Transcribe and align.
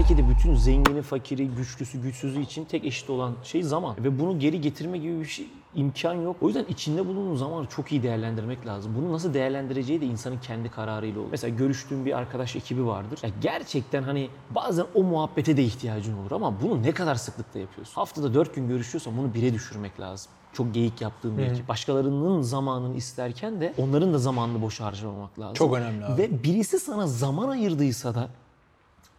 Belki 0.00 0.18
de 0.18 0.28
bütün 0.28 0.54
zengini, 0.54 1.02
fakiri, 1.02 1.48
güçlüsü, 1.48 2.02
güçsüzü 2.02 2.40
için 2.40 2.64
tek 2.64 2.84
eşit 2.84 3.10
olan 3.10 3.34
şey 3.42 3.62
zaman. 3.62 3.96
Ve 4.04 4.18
bunu 4.18 4.38
geri 4.38 4.60
getirme 4.60 4.98
gibi 4.98 5.20
bir 5.20 5.24
şey 5.24 5.46
imkan 5.74 6.14
yok. 6.14 6.36
O 6.40 6.46
yüzden 6.46 6.64
içinde 6.68 7.06
bulunduğun 7.06 7.36
zamanı 7.36 7.66
çok 7.66 7.92
iyi 7.92 8.02
değerlendirmek 8.02 8.66
lazım. 8.66 8.92
Bunu 8.96 9.12
nasıl 9.12 9.34
değerlendireceği 9.34 10.00
de 10.00 10.06
insanın 10.06 10.38
kendi 10.38 10.68
kararıyla 10.68 11.20
olur. 11.20 11.28
Mesela 11.30 11.56
görüştüğün 11.56 12.06
bir 12.06 12.18
arkadaş 12.18 12.56
ekibi 12.56 12.86
vardır. 12.86 13.18
Ya 13.22 13.30
gerçekten 13.42 14.02
hani 14.02 14.28
bazen 14.50 14.86
o 14.94 15.02
muhabbete 15.02 15.56
de 15.56 15.62
ihtiyacın 15.62 16.18
olur 16.18 16.30
ama 16.30 16.62
bunu 16.62 16.82
ne 16.82 16.92
kadar 16.92 17.14
sıklıkta 17.14 17.58
yapıyorsun? 17.58 17.94
Haftada 17.94 18.34
4 18.34 18.54
gün 18.54 18.68
görüşüyorsan 18.68 19.16
bunu 19.18 19.34
bire 19.34 19.54
düşürmek 19.54 20.00
lazım. 20.00 20.32
Çok 20.52 20.74
geyik 20.74 21.00
yaptığım 21.00 21.38
bir 21.38 21.42
ekip. 21.42 21.68
Başkalarının 21.68 22.42
zamanını 22.42 22.96
isterken 22.96 23.60
de 23.60 23.74
onların 23.78 24.14
da 24.14 24.18
zamanını 24.18 24.62
boş 24.62 24.80
harcamamak 24.80 25.38
lazım. 25.38 25.54
Çok 25.54 25.74
önemli 25.74 26.04
abi. 26.04 26.22
Ve 26.22 26.42
birisi 26.42 26.78
sana 26.78 27.06
zaman 27.06 27.48
ayırdıysa 27.48 28.14
da 28.14 28.28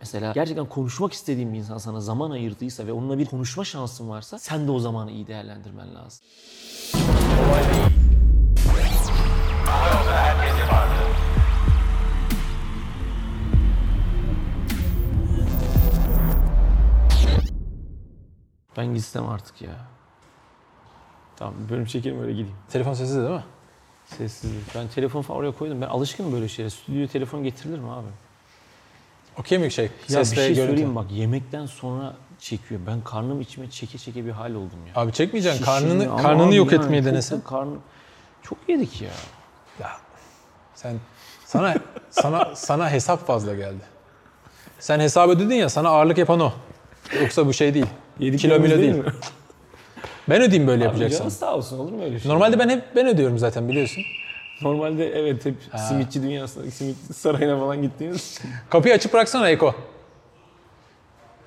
Mesela 0.02 0.31
gerçekten 0.31 0.65
konuşmak 0.65 1.13
istediğin 1.13 1.54
bir 1.54 1.57
insan 1.57 1.77
sana 1.77 2.01
zaman 2.01 2.31
ayırdıysa 2.31 2.87
ve 2.87 2.93
onunla 2.93 3.19
bir 3.19 3.25
konuşma 3.25 3.65
şansın 3.65 4.09
varsa 4.09 4.39
sen 4.39 4.68
de 4.68 4.71
o 4.71 4.79
zamanı 4.79 5.11
iyi 5.11 5.28
değerlendirmen 5.28 5.96
lazım. 5.96 6.25
Ben 18.78 18.93
gitsem 18.93 19.29
artık 19.29 19.61
ya. 19.61 19.70
Tamam 21.36 21.54
bölüm 21.70 21.86
çekelim 21.86 22.21
öyle 22.21 22.31
gideyim. 22.31 22.57
Telefon 22.70 22.93
sessiz 22.93 23.15
de 23.15 23.21
değil 23.21 23.31
mi? 23.31 23.43
Sessizlik. 24.06 24.75
Ben 24.75 24.87
telefon 24.87 25.21
falan 25.21 25.39
oraya 25.39 25.51
koydum. 25.51 25.81
Ben 25.81 25.87
alışkınım 25.87 26.31
böyle 26.33 26.47
şeylere. 26.47 26.70
Stüdyoya 26.70 27.07
telefon 27.07 27.43
getirilir 27.43 27.79
mi 27.79 27.92
abi? 27.92 28.07
Okey 29.41 29.57
mi 29.57 29.71
şey? 29.71 29.89
Ya 30.09 30.19
bir 30.21 30.25
şey 30.25 30.36
görüntü. 30.36 30.61
söyleyeyim 30.68 30.95
bak 30.95 31.11
yemekten 31.11 31.65
sonra 31.65 32.13
çekiyor. 32.39 32.81
Ben 32.88 33.02
karnım 33.02 33.41
içime 33.41 33.69
çeke 33.69 33.97
çeke 33.97 34.25
bir 34.25 34.31
hal 34.31 34.52
oldum 34.52 34.80
ya. 34.88 35.02
Abi 35.02 35.14
çekmeyeceksin. 35.14 35.59
Şişiyor 35.66 35.80
Karnını, 35.80 36.11
ama 36.11 36.22
karnını 36.22 36.48
abi 36.48 36.56
yok 36.56 36.72
yani 36.72 36.83
etmeyi 36.83 37.06
denesen. 37.06 37.42
Karnı... 37.42 37.75
Çok 38.44 38.58
yedik 38.67 39.02
ya. 39.02 39.09
Ya 39.80 39.89
sen 40.75 40.95
sana 41.45 41.75
sana 42.09 42.56
sana 42.56 42.92
hesap 42.92 43.28
fazla 43.28 43.56
geldi. 43.56 43.83
Sen 44.80 45.00
hesap 45.00 45.30
ödedin 45.30 45.55
ya 45.55 45.70
sana 45.70 45.89
ağırlık 45.89 46.17
yapan 46.17 46.39
o. 46.39 46.52
Yoksa 47.22 47.48
bu 47.48 47.53
şey 47.53 47.73
değil. 47.73 47.86
Kilo 48.20 48.59
milo 48.59 48.78
değil. 48.78 48.95
mi? 48.95 49.03
Ben 50.30 50.42
ödeyeyim 50.42 50.67
böyle 50.67 50.83
Abi 50.83 50.88
yapacaksan. 50.88 51.20
canın 51.20 51.30
sağ 51.30 51.55
olsun 51.55 51.80
olur 51.80 51.92
mu 51.92 52.03
öyle 52.03 52.20
şey? 52.20 52.31
Normalde 52.31 52.59
ben 52.59 52.70
hep 52.70 52.95
ben 52.95 53.08
ödüyorum 53.08 53.38
zaten 53.39 53.67
biliyorsun. 53.67 54.03
Normalde 54.62 55.20
evet 55.20 55.45
hep 55.45 55.56
simitçi 55.88 56.23
dünyasına, 56.23 56.72
simitçi 56.72 57.14
sarayına 57.14 57.59
falan 57.59 57.81
gittiğimiz. 57.81 58.42
Kapıyı 58.70 58.94
açık 58.94 59.14
bıraksana 59.14 59.50
Eko. 59.50 59.76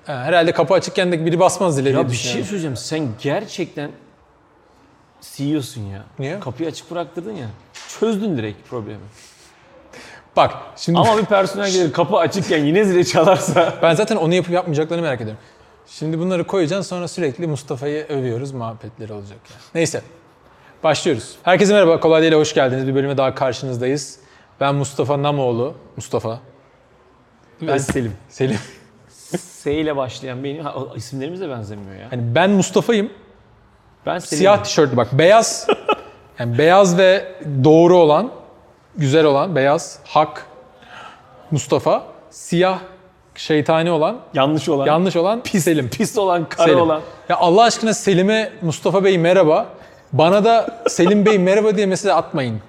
Ha, 0.05 0.23
herhalde 0.23 0.51
kapı 0.51 0.73
açıkken 0.73 1.11
de 1.11 1.25
biri 1.25 1.39
basmaz 1.39 1.77
dile 1.77 1.89
Ya 1.89 2.07
bir 2.07 2.13
şey 2.15 2.43
söyleyeceğim. 2.43 2.77
Sen 2.77 3.07
gerçekten 3.21 3.91
CEO'sun 5.21 5.81
ya. 5.81 6.03
Niye? 6.19 6.39
Kapıyı 6.39 6.69
açık 6.69 6.91
bıraktırdın 6.91 7.33
ya. 7.33 7.47
Çözdün 7.99 8.37
direkt 8.37 8.69
problemi. 8.69 8.99
Bak 10.35 10.53
şimdi 10.77 10.99
Ama 10.99 11.17
bir 11.17 11.25
personel 11.25 11.71
gelir 11.71 11.93
kapı 11.93 12.17
açıkken 12.17 12.65
yine 12.65 12.83
zile 12.85 13.03
çalarsa. 13.03 13.73
ben 13.81 13.95
zaten 13.95 14.15
onu 14.15 14.33
yapıp 14.33 14.53
yapmayacaklarını 14.53 15.03
merak 15.03 15.21
ediyorum. 15.21 15.41
Şimdi 15.87 16.19
bunları 16.19 16.47
koyacaksın 16.47 16.89
sonra 16.89 17.07
sürekli 17.07 17.47
Mustafa'yı 17.47 18.05
övüyoruz 18.07 18.51
muhabbetleri 18.51 19.13
olacak 19.13 19.37
yani. 19.49 19.61
Neyse. 19.75 20.01
Başlıyoruz. 20.85 21.35
Herkese 21.43 21.73
merhaba. 21.73 21.99
Kolay 21.99 22.21
Değil'e 22.21 22.35
hoş 22.35 22.53
geldiniz. 22.53 22.87
Bir 22.87 22.95
bölüme 22.95 23.17
daha 23.17 23.35
karşınızdayız. 23.35 24.19
Ben 24.59 24.75
Mustafa 24.75 25.23
Namoğlu. 25.23 25.73
Mustafa. 25.95 26.39
Ben 27.61 27.77
Selim. 27.77 28.13
Selim. 28.29 28.57
S 29.37 29.73
ile 29.73 29.95
başlayan 29.95 30.43
benim 30.43 30.63
ha, 30.63 30.75
isimlerimiz 30.95 31.41
de 31.41 31.49
benzemiyor 31.49 31.95
ya. 31.99 32.11
Hani 32.11 32.35
ben 32.35 32.49
Mustafa'yım. 32.49 33.09
Ben 34.05 34.19
Selim. 34.19 34.37
Siyah 34.37 34.63
tişörtlü 34.63 34.97
bak 34.97 35.07
beyaz. 35.13 35.67
Yani 36.39 36.57
beyaz 36.57 36.97
ve 36.97 37.35
doğru 37.63 37.97
olan, 37.97 38.31
güzel 38.97 39.25
olan, 39.25 39.55
beyaz, 39.55 39.99
hak, 40.03 40.45
Mustafa. 41.51 42.03
Siyah, 42.29 42.79
şeytani 43.35 43.91
olan, 43.91 44.19
yanlış 44.33 44.69
olan. 44.69 44.85
yanlış 44.85 45.15
olan 45.15 45.41
Selim. 45.45 45.89
Pis 45.89 46.17
olan, 46.17 46.49
kara 46.49 46.67
Selim. 46.67 46.81
olan. 46.81 47.01
Ya 47.29 47.37
Allah 47.37 47.63
aşkına 47.63 47.93
Selim'e 47.93 48.51
Mustafa 48.61 49.03
Bey 49.03 49.17
merhaba. 49.17 49.74
Bana 50.17 50.43
da 50.45 50.67
Selim 50.87 51.25
Bey 51.25 51.39
merhaba 51.39 51.75
diye 51.77 51.85
mesaj 51.85 52.11
atmayın. 52.11 52.59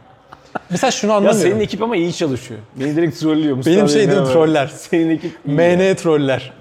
Mesela 0.70 0.90
şunu 0.90 1.10
Ya 1.10 1.16
anlamıyorum. 1.16 1.50
senin 1.50 1.60
ekip 1.60 1.82
ama 1.82 1.96
iyi 1.96 2.14
çalışıyor. 2.14 2.60
Beni 2.76 2.96
direkt 2.96 3.20
trollüyor. 3.20 3.56
Mustafa 3.56 3.76
Benim 3.76 3.88
şey 3.88 4.10
değil 4.10 4.24
troller. 4.24 4.66
Senin 4.66 5.10
ekip 5.10 5.32
iyi. 5.46 5.56
MN 5.56 5.94
troller. 5.94 6.52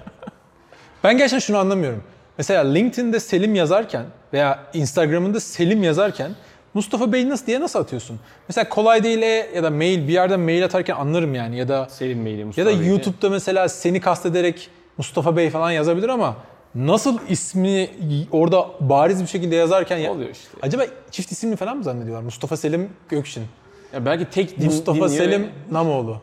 Ben 1.04 1.18
gerçekten 1.18 1.38
şunu 1.38 1.58
anlamıyorum. 1.58 2.02
Mesela 2.38 2.72
LinkedIn'de 2.72 3.20
Selim 3.20 3.54
yazarken 3.54 4.04
veya 4.32 4.58
Instagram'ında 4.74 5.40
Selim 5.40 5.82
yazarken 5.82 6.30
Mustafa 6.74 7.12
Bey 7.12 7.28
nasıl 7.28 7.46
diye 7.46 7.60
nasıl 7.60 7.78
atıyorsun? 7.78 8.20
Mesela 8.48 8.68
kolay 8.68 9.04
değil 9.04 9.22
e 9.22 9.50
ya 9.54 9.62
da 9.62 9.70
mail 9.70 10.08
bir 10.08 10.12
yerden 10.12 10.40
mail 10.40 10.64
atarken 10.64 10.94
anlarım 10.96 11.34
yani 11.34 11.58
ya 11.58 11.68
da 11.68 11.86
Selim 11.88 12.26
ya 12.26 12.46
Mustafa 12.46 12.68
da 12.70 12.80
Bey'le. 12.80 12.88
YouTube'da 12.88 13.30
mesela 13.30 13.68
seni 13.68 14.00
kastederek 14.00 14.70
Mustafa 14.98 15.36
Bey 15.36 15.50
falan 15.50 15.70
yazabilir 15.70 16.08
ama 16.08 16.36
nasıl 16.74 17.18
ismini 17.28 17.90
orada 18.32 18.70
bariz 18.80 19.22
bir 19.22 19.26
şekilde 19.26 19.56
yazarken 19.56 19.96
ya, 19.96 20.12
Oluyor 20.12 20.30
işte. 20.30 20.48
acaba 20.62 20.82
çift 21.10 21.32
isimli 21.32 21.56
falan 21.56 21.76
mı 21.76 21.84
zannediyorlar? 21.84 22.22
Mustafa 22.22 22.56
Selim 22.56 22.90
Gökşin. 23.08 23.44
Ya 23.92 24.06
belki 24.06 24.30
tek 24.30 24.58
din, 24.58 24.66
Mustafa 24.66 24.92
dinliyor 24.94 25.08
Selim 25.24 25.50
Namoğlu. 25.70 26.16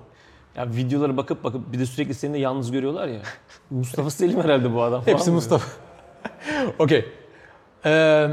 Ya 0.58 0.68
videolara 0.70 1.18
bakıp 1.18 1.44
bakıp 1.44 1.74
bir 1.74 1.80
de 1.80 1.86
sürekli 1.86 2.14
seni 2.14 2.34
de 2.34 2.38
yalnız 2.38 2.72
görüyorlar 2.72 3.08
ya. 3.08 3.20
Mustafa 3.70 4.10
Selim 4.10 4.44
herhalde 4.44 4.74
bu 4.74 4.82
adam 4.84 5.02
falan. 5.04 5.14
Hepsi. 5.14 5.32
Mustafa. 5.32 5.66
Okey. 6.80 7.06
Ee, 7.86 8.28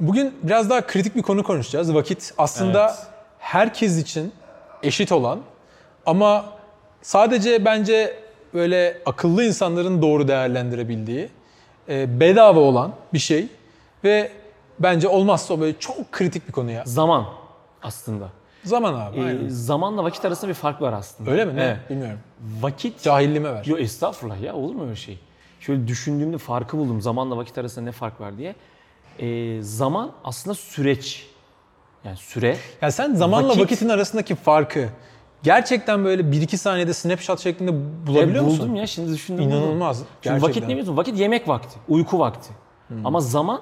bugün 0.00 0.34
biraz 0.42 0.70
daha 0.70 0.86
kritik 0.86 1.16
bir 1.16 1.22
konu 1.22 1.42
konuşacağız. 1.42 1.94
Vakit 1.94 2.34
aslında 2.38 2.84
Evet. 2.86 3.06
herkes 3.38 3.98
için 3.98 4.32
eşit 4.82 5.12
olan 5.12 5.40
ama 6.06 6.44
sadece 7.02 7.64
bence 7.64 8.16
böyle 8.54 8.98
akıllı 9.06 9.44
insanların 9.44 10.02
doğru 10.02 10.28
değerlendirebildiği 10.28 11.28
e, 11.88 12.20
bedava 12.20 12.60
olan 12.60 12.92
bir 13.12 13.18
şey 13.18 13.46
ve 14.04 14.32
bence 14.78 15.08
olmazsa 15.08 15.60
böyle 15.60 15.78
çok 15.78 16.12
kritik 16.12 16.48
bir 16.48 16.52
konu 16.52 16.70
ya. 16.70 16.82
Zaman 16.86 17.26
aslında. 17.82 18.28
Zaman 18.64 18.94
abi. 18.94 19.20
Ee, 19.20 19.24
aynen. 19.24 19.48
zamanla 19.48 20.04
vakit 20.04 20.24
arasında 20.24 20.48
bir 20.48 20.54
fark 20.54 20.82
var 20.82 20.92
aslında. 20.92 21.30
Öyle 21.30 21.44
mi? 21.44 21.56
Ne? 21.56 21.62
Evet. 21.64 21.90
Bilmiyorum. 21.90 22.18
Vakit... 22.60 23.02
Cahilliğime 23.02 23.54
ver. 23.54 23.64
Yo 23.64 23.76
estağfurullah 23.76 24.40
ya 24.40 24.54
olur 24.54 24.74
mu 24.74 24.84
öyle 24.84 24.96
şey? 24.96 25.18
Şöyle 25.60 25.88
düşündüğümde 25.88 26.38
farkı 26.38 26.78
buldum. 26.78 27.00
Zamanla 27.02 27.36
vakit 27.36 27.58
arasında 27.58 27.84
ne 27.84 27.92
fark 27.92 28.20
var 28.20 28.38
diye. 28.38 28.54
Ee, 29.18 29.62
zaman 29.62 30.12
aslında 30.24 30.54
süreç. 30.54 31.26
Yani 32.04 32.16
süre. 32.16 32.56
Yani 32.82 32.92
sen 32.92 33.14
zamanla 33.14 33.48
Vakit- 33.48 33.62
vakitin 33.62 33.88
arasındaki 33.88 34.34
farkı 34.34 34.88
gerçekten 35.42 36.04
böyle 36.04 36.22
1-2 36.22 36.56
saniyede 36.56 36.94
snapshot 36.94 37.40
şeklinde 37.40 37.72
bulabiliyor 38.06 38.44
E, 38.44 38.46
musun? 38.46 38.60
buldum 38.60 38.76
ya 38.76 38.86
şimdi 38.86 39.12
düşündüm. 39.12 39.44
İnanılmaz. 39.44 39.96
Çünkü 39.98 40.08
Gerçekten. 40.22 40.48
vakit 40.48 40.62
ne 40.62 40.68
biliyorsun? 40.68 40.96
Vakit 40.96 41.18
yemek 41.18 41.48
vakti, 41.48 41.78
uyku 41.88 42.18
vakti. 42.18 42.50
Ama 43.04 43.20
zaman 43.20 43.60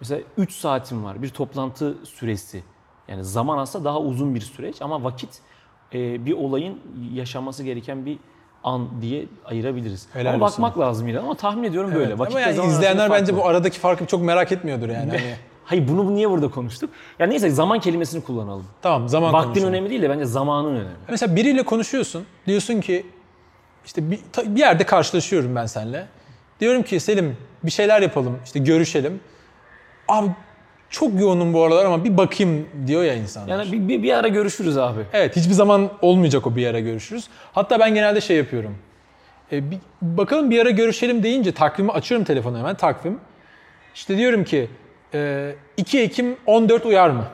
mesela 0.00 0.20
3 0.36 0.52
saatim 0.52 1.04
var. 1.04 1.22
Bir 1.22 1.28
toplantı 1.28 1.94
süresi. 2.04 2.62
Yani 3.08 3.24
zaman 3.24 3.58
aslında 3.58 3.84
daha 3.84 4.00
uzun 4.00 4.34
bir 4.34 4.40
süreç 4.40 4.82
ama 4.82 5.04
vakit 5.04 5.30
e, 5.94 6.26
bir 6.26 6.32
olayın 6.32 6.78
yaşanması 7.14 7.62
gereken 7.62 8.06
bir 8.06 8.18
an 8.64 8.88
diye 9.00 9.26
ayırabiliriz. 9.44 10.06
Helal 10.12 10.34
ama 10.34 10.40
bakmak 10.46 10.78
lazım 10.78 11.08
yine 11.08 11.18
ama 11.18 11.34
tahmin 11.34 11.62
ediyorum 11.64 11.90
Evet, 11.92 12.00
böyle. 12.00 12.18
Vakitle 12.18 12.44
Ama 12.44 12.58
yani 12.60 12.70
izleyenler 12.72 13.10
bence 13.10 13.36
bu 13.36 13.46
aradaki 13.46 13.78
farkı 13.78 14.06
çok 14.06 14.22
merak 14.22 14.52
etmiyordur 14.52 14.88
yani. 14.88 15.10
Hani, 15.10 15.34
Hayır 15.68 15.88
bunu 15.88 16.14
niye 16.14 16.30
burada 16.30 16.50
konuştuk? 16.50 16.90
Ya 17.18 17.26
neyse 17.26 17.50
zaman 17.50 17.80
kelimesini 17.80 18.22
kullanalım. 18.24 18.66
tamam 18.82 19.08
zaman 19.08 19.32
Vaktin 19.32 19.48
konuşalım. 19.48 19.72
önemli 19.74 19.90
değil 19.90 20.02
de 20.02 20.10
bence 20.10 20.24
zamanın 20.24 20.70
önemli. 20.70 20.88
Mesela 21.08 21.36
biriyle 21.36 21.62
konuşuyorsun. 21.62 22.26
Diyorsun 22.46 22.80
ki 22.80 23.06
işte 23.84 24.10
bir, 24.10 24.18
bir 24.44 24.60
yerde 24.60 24.84
karşılaşıyorum 24.86 25.56
ben 25.56 25.66
seninle. 25.66 26.06
Diyorum 26.60 26.82
ki 26.82 27.00
Selim 27.00 27.36
bir 27.64 27.70
şeyler 27.70 28.02
yapalım. 28.02 28.38
işte 28.44 28.58
görüşelim. 28.58 29.20
Abi 30.08 30.28
çok 30.90 31.20
yoğunum 31.20 31.52
bu 31.54 31.64
aralar 31.64 31.84
ama 31.84 32.04
bir 32.04 32.16
bakayım 32.16 32.66
diyor 32.86 33.02
ya 33.02 33.14
insanlar. 33.14 33.48
Yani 33.48 33.72
bir, 33.72 33.88
bir, 33.88 34.02
bir 34.02 34.12
ara 34.12 34.28
görüşürüz 34.28 34.78
abi. 34.78 35.00
Evet 35.12 35.36
hiçbir 35.36 35.54
zaman 35.54 35.90
olmayacak 36.02 36.46
o 36.46 36.56
bir 36.56 36.66
ara 36.66 36.80
görüşürüz. 36.80 37.28
Hatta 37.52 37.78
ben 37.80 37.94
genelde 37.94 38.20
şey 38.20 38.36
yapıyorum. 38.36 38.78
E, 39.52 39.70
bir, 39.70 39.78
bakalım 40.02 40.50
bir 40.50 40.60
ara 40.60 40.70
görüşelim 40.70 41.22
deyince 41.22 41.52
takvimi 41.52 41.92
açıyorum 41.92 42.24
telefonu 42.24 42.58
hemen 42.58 42.76
takvim. 42.76 43.20
İşte 43.94 44.16
diyorum 44.18 44.44
ki 44.44 44.70
2 45.76 45.98
Ekim 46.00 46.36
14 46.46 46.86
uyar 46.86 47.10
mı? 47.10 47.24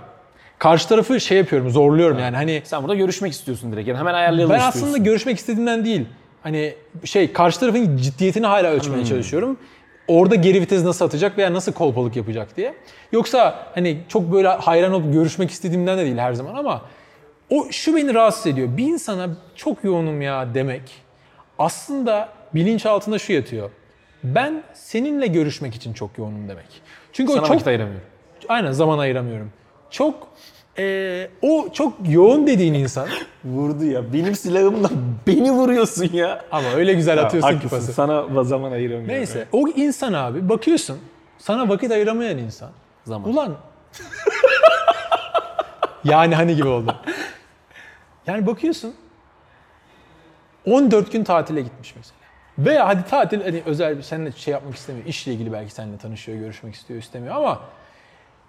Karşı 0.58 0.88
tarafı 0.88 1.20
şey 1.20 1.38
yapıyorum 1.38 1.70
zorluyorum 1.70 2.18
yani 2.18 2.36
hani 2.36 2.62
Sen 2.64 2.82
burada 2.82 2.94
görüşmek 2.94 3.32
istiyorsun 3.32 3.72
direkt. 3.72 3.88
Yani 3.88 3.98
hemen 3.98 4.14
ayarlayalım 4.14 4.52
ben 4.54 4.58
istiyorsun. 4.58 4.80
aslında 4.82 4.98
görüşmek 4.98 5.38
istediğimden 5.38 5.84
değil. 5.84 6.06
Hani 6.42 6.74
şey 7.04 7.32
karşı 7.32 7.60
tarafın 7.60 7.96
ciddiyetini 7.96 8.46
hala 8.46 8.68
ölçmeye 8.70 8.98
Hmm. 8.98 9.04
çalışıyorum. 9.04 9.56
Orada 10.08 10.34
geri 10.34 10.60
vites 10.60 10.84
nasıl 10.84 11.04
atacak 11.04 11.38
veya 11.38 11.52
nasıl 11.52 11.72
kolpalık 11.72 12.16
yapacak 12.16 12.56
diye. 12.56 12.74
Yoksa 13.12 13.66
hani 13.74 13.98
çok 14.08 14.32
böyle 14.32 14.48
hayran 14.48 14.92
olup 14.92 15.12
görüşmek 15.12 15.50
istediğimden 15.50 15.98
de 15.98 16.04
değil 16.04 16.18
her 16.18 16.32
zaman 16.34 16.54
ama 16.54 16.82
o 17.50 17.66
şu 17.70 17.96
beni 17.96 18.14
rahatsız 18.14 18.46
ediyor. 18.46 18.68
Bir 18.76 18.84
insana 18.86 19.28
çok 19.54 19.84
yoğunum 19.84 20.22
ya 20.22 20.54
demek 20.54 20.82
aslında 21.58 22.28
bilinç 22.54 22.86
altında 22.86 23.18
şu 23.18 23.32
yatıyor. 23.32 23.70
Ben 24.24 24.62
seninle 24.74 25.26
görüşmek 25.26 25.74
için 25.74 25.92
çok 25.92 26.18
yoğunum 26.18 26.48
demek. 26.48 26.66
Çünkü 27.14 27.32
Sana 27.32 27.42
o 27.42 27.44
çok 27.44 27.54
vakit 27.54 27.66
ayıramıyorum. 27.66 28.06
aynen 28.48 28.72
zaman 28.72 28.98
ayıramıyorum. 28.98 29.52
Çok 29.90 30.28
eee, 30.78 31.30
o 31.42 31.68
çok 31.72 31.92
yoğun 32.08 32.46
dediğin 32.46 32.74
insan 32.74 33.08
Vurdu 33.44 33.84
ya. 33.84 34.12
Benim 34.12 34.34
silahımla 34.34 34.90
beni 35.26 35.52
vuruyorsun 35.52 36.08
ya. 36.12 36.44
ama 36.52 36.70
öyle 36.72 36.94
güzel 36.94 37.22
atıyorsun 37.22 37.58
ki 37.58 37.68
pası. 37.68 37.92
Sana 37.92 38.44
zaman 38.44 38.72
ayıramıyorum. 38.72 39.08
Neyse 39.14 39.46
o 39.52 39.68
insan 39.68 40.12
abi 40.12 40.48
bakıyorsun 40.48 40.98
sana 41.38 41.68
vakit 41.68 41.90
ayıramayan 41.90 42.38
insan. 42.38 42.70
Zaman. 43.04 43.30
Ulan 43.30 43.56
yani 46.04 46.34
hani 46.34 46.56
gibi 46.56 46.68
oldu. 46.68 46.96
Yani 48.26 48.46
bakıyorsun 48.46 48.94
14 50.66 51.12
gün 51.12 51.24
tatile 51.24 51.60
gitmiş 51.60 51.94
mesela. 51.96 52.23
Veya 52.58 52.88
hadi 52.88 53.04
tatil 53.04 53.42
hani 53.42 53.62
özel 53.66 53.96
bir 53.96 54.02
seninle 54.02 54.32
şey 54.32 54.52
yapmak 54.52 54.74
istemiyor. 54.74 55.06
İşle 55.06 55.32
ilgili 55.32 55.52
belki 55.52 55.72
seninle 55.72 55.98
tanışıyor, 55.98 56.38
görüşmek 56.38 56.74
istiyor, 56.74 57.00
istemiyor 57.00 57.34
ama 57.34 57.60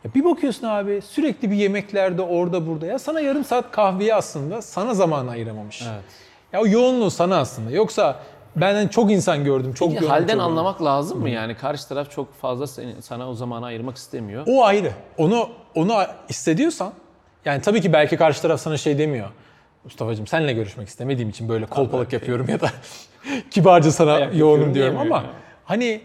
ya 0.04 0.14
bir 0.16 0.26
bakıyorsun 0.26 0.68
abi 0.68 1.02
sürekli 1.02 1.52
bir 1.52 1.56
yemeklerde 1.56 2.22
orada 2.22 2.68
burada 2.68 2.86
ya 2.86 3.00
sana 3.00 3.20
yarım 3.20 3.44
saat 3.44 3.72
kahveye 3.72 4.16
aslında 4.16 4.62
sana 4.62 4.94
zaman 4.94 5.28
ayıramamış. 5.28 5.82
Evet. 5.82 6.04
Ya 6.54 6.62
o 6.62 6.68
yoğunluğu 6.68 7.12
sana 7.12 7.38
aslında. 7.38 7.72
Yoksa 7.72 8.20
ben 8.56 8.74
hani 8.76 8.90
çok 8.90 9.12
insan 9.12 9.44
gördüm. 9.44 9.74
Çok 9.74 9.90
Peki, 9.90 10.04
yoğun, 10.04 10.14
halden 10.14 10.34
çok 10.34 10.42
anlamak 10.42 10.84
lazım 10.84 11.20
mı 11.20 11.30
yani? 11.30 11.56
Karşı 11.56 11.88
taraf 11.88 12.12
çok 12.12 12.34
fazla 12.34 12.68
seni, 12.68 13.02
sana 13.02 13.30
o 13.30 13.34
zamanı 13.34 13.66
ayırmak 13.66 13.98
istemiyor. 13.98 14.44
O 14.48 14.64
ayrı. 14.64 14.92
Onu 15.18 15.50
onu 15.76 16.04
hissediyorsan 16.30 16.94
yani 17.46 17.62
tabii 17.62 17.82
ki 17.82 17.94
belki 17.94 18.18
karşı 18.18 18.42
taraf 18.42 18.62
sana 18.62 18.78
şey 18.78 18.98
demiyor. 18.98 19.30
Mustafa'cığım 19.86 20.28
seninle 20.28 20.54
görüşmek 20.54 20.88
istemediğim 20.88 21.30
için 21.30 21.50
böyle 21.50 21.66
kolpalık 21.66 22.14
yapıyorum 22.14 22.50
ya 22.50 22.62
da 22.62 22.70
kibarca 23.52 23.92
sana 23.92 24.14
Ayak 24.14 24.36
yoğunum 24.36 24.74
diyorum 24.74 24.98
ama 24.98 25.16
yani. 25.16 25.28
hani 25.66 26.02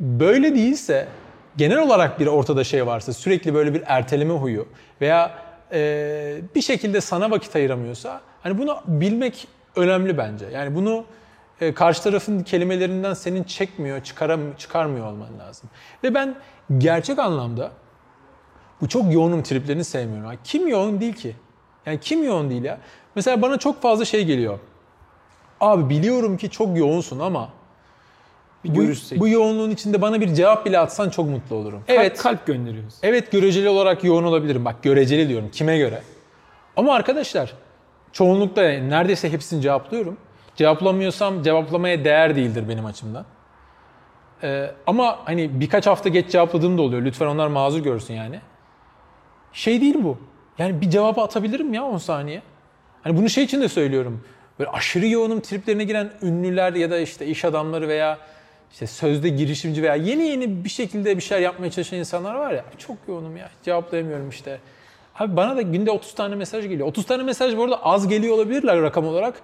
böyle 0.00 0.54
değilse 0.54 1.08
genel 1.56 1.78
olarak 1.78 2.20
bir 2.20 2.26
ortada 2.26 2.64
şey 2.64 2.86
varsa 2.86 3.12
sürekli 3.12 3.54
böyle 3.54 3.74
bir 3.74 3.82
erteleme 3.86 4.34
huyu 4.34 4.68
veya 5.00 5.38
e, 5.72 6.40
bir 6.54 6.62
şekilde 6.62 7.00
sana 7.00 7.30
vakit 7.30 7.56
ayıramıyorsa 7.56 8.20
hani 8.42 8.58
bunu 8.58 8.78
bilmek 8.86 9.48
önemli 9.76 10.18
bence. 10.18 10.46
Yani 10.52 10.74
bunu 10.74 11.04
e, 11.60 11.74
karşı 11.74 12.02
tarafın 12.02 12.40
kelimelerinden 12.40 13.14
senin 13.14 13.44
çekmiyor, 13.44 14.04
çıkaram 14.04 14.40
çıkarmıyor 14.58 15.06
olman 15.06 15.38
lazım. 15.38 15.70
Ve 16.04 16.14
ben 16.14 16.34
gerçek 16.78 17.18
anlamda 17.18 17.70
bu 18.80 18.88
çok 18.88 19.12
yoğunum 19.12 19.42
triplerini 19.42 19.84
sevmiyorum. 19.84 20.26
Yani 20.26 20.38
kim 20.44 20.68
yoğun 20.68 21.00
değil 21.00 21.14
ki? 21.14 21.36
Yani 21.86 22.00
kim 22.00 22.24
yoğun 22.24 22.50
değil 22.50 22.64
ya? 22.64 22.78
Mesela 23.16 23.42
bana 23.42 23.58
çok 23.58 23.82
fazla 23.82 24.04
şey 24.04 24.24
geliyor. 24.24 24.58
Abi 25.60 25.90
biliyorum 25.90 26.36
ki 26.36 26.50
çok 26.50 26.78
yoğunsun 26.78 27.18
ama 27.18 27.48
Bir 28.64 28.74
bu, 28.74 29.20
bu 29.20 29.28
yoğunluğun 29.28 29.70
içinde 29.70 30.02
bana 30.02 30.20
bir 30.20 30.34
cevap 30.34 30.66
bile 30.66 30.78
atsan 30.78 31.10
çok 31.10 31.28
mutlu 31.28 31.56
olurum. 31.56 31.82
Kalp- 31.86 31.98
Evet, 32.00 32.18
kalp 32.18 32.46
gönderiyoruz. 32.46 32.94
evet 33.02 33.32
göreceli 33.32 33.68
olarak 33.68 34.04
yoğun 34.04 34.24
olabilirim. 34.24 34.64
Bak 34.64 34.82
göreceli 34.82 35.28
diyorum. 35.28 35.50
Kime 35.50 35.78
göre? 35.78 36.02
Ama 36.76 36.94
arkadaşlar 36.94 37.52
çoğunlukla 38.12 38.62
yani 38.62 38.90
neredeyse 38.90 39.32
hepsini 39.32 39.62
cevaplıyorum. 39.62 40.16
Cevaplamıyorsam 40.56 41.42
cevaplamaya 41.42 42.04
değer 42.04 42.36
değildir 42.36 42.64
benim 42.68 42.86
açımdan. 42.86 43.24
Ee, 44.42 44.70
ama 44.86 45.18
hani 45.24 45.60
birkaç 45.60 45.86
hafta 45.86 46.08
geç 46.08 46.30
cevapladığım 46.30 46.78
da 46.78 46.82
oluyor. 46.82 47.02
Lütfen 47.02 47.26
onlar 47.26 47.46
mazur 47.48 47.78
görsün 47.80 48.14
yani. 48.14 48.40
Şey 49.52 49.80
değil 49.80 49.96
bu. 50.02 50.18
Yani 50.58 50.80
bir 50.80 50.90
cevabı 50.90 51.20
atabilirim 51.20 51.74
ya 51.74 51.84
10 51.84 51.98
saniye. 51.98 52.42
Hani 53.06 53.16
bunu 53.16 53.30
şey 53.30 53.44
için 53.44 53.60
de 53.60 53.68
söylüyorum. 53.68 54.24
Böyle 54.58 54.70
aşırı 54.70 55.06
yoğunum 55.06 55.40
triplerine 55.40 55.84
giren 55.84 56.10
ünlüler 56.22 56.72
ya 56.72 56.90
da 56.90 56.98
işte 56.98 57.26
iş 57.26 57.44
adamları 57.44 57.88
veya 57.88 58.18
işte 58.72 58.86
sözde 58.86 59.28
girişimci 59.28 59.82
veya 59.82 59.94
yeni 59.94 60.22
yeni 60.22 60.64
bir 60.64 60.68
şekilde 60.68 61.16
bir 61.16 61.22
şeyler 61.22 61.42
yapmaya 61.42 61.70
çalışan 61.70 61.98
insanlar 61.98 62.34
var 62.34 62.52
ya 62.52 62.64
çok 62.78 62.96
yoğunum 63.08 63.36
ya 63.36 63.50
cevaplayamıyorum 63.62 64.28
işte. 64.28 64.58
Abi 65.18 65.36
bana 65.36 65.56
da 65.56 65.62
günde 65.62 65.90
30 65.90 66.14
tane 66.14 66.34
mesaj 66.34 66.64
geliyor. 66.64 66.88
30 66.88 67.06
tane 67.06 67.22
mesaj 67.22 67.56
bu 67.56 67.64
arada 67.64 67.84
az 67.84 68.08
geliyor 68.08 68.34
olabilirler 68.34 68.82
rakam 68.82 69.06
olarak. 69.06 69.34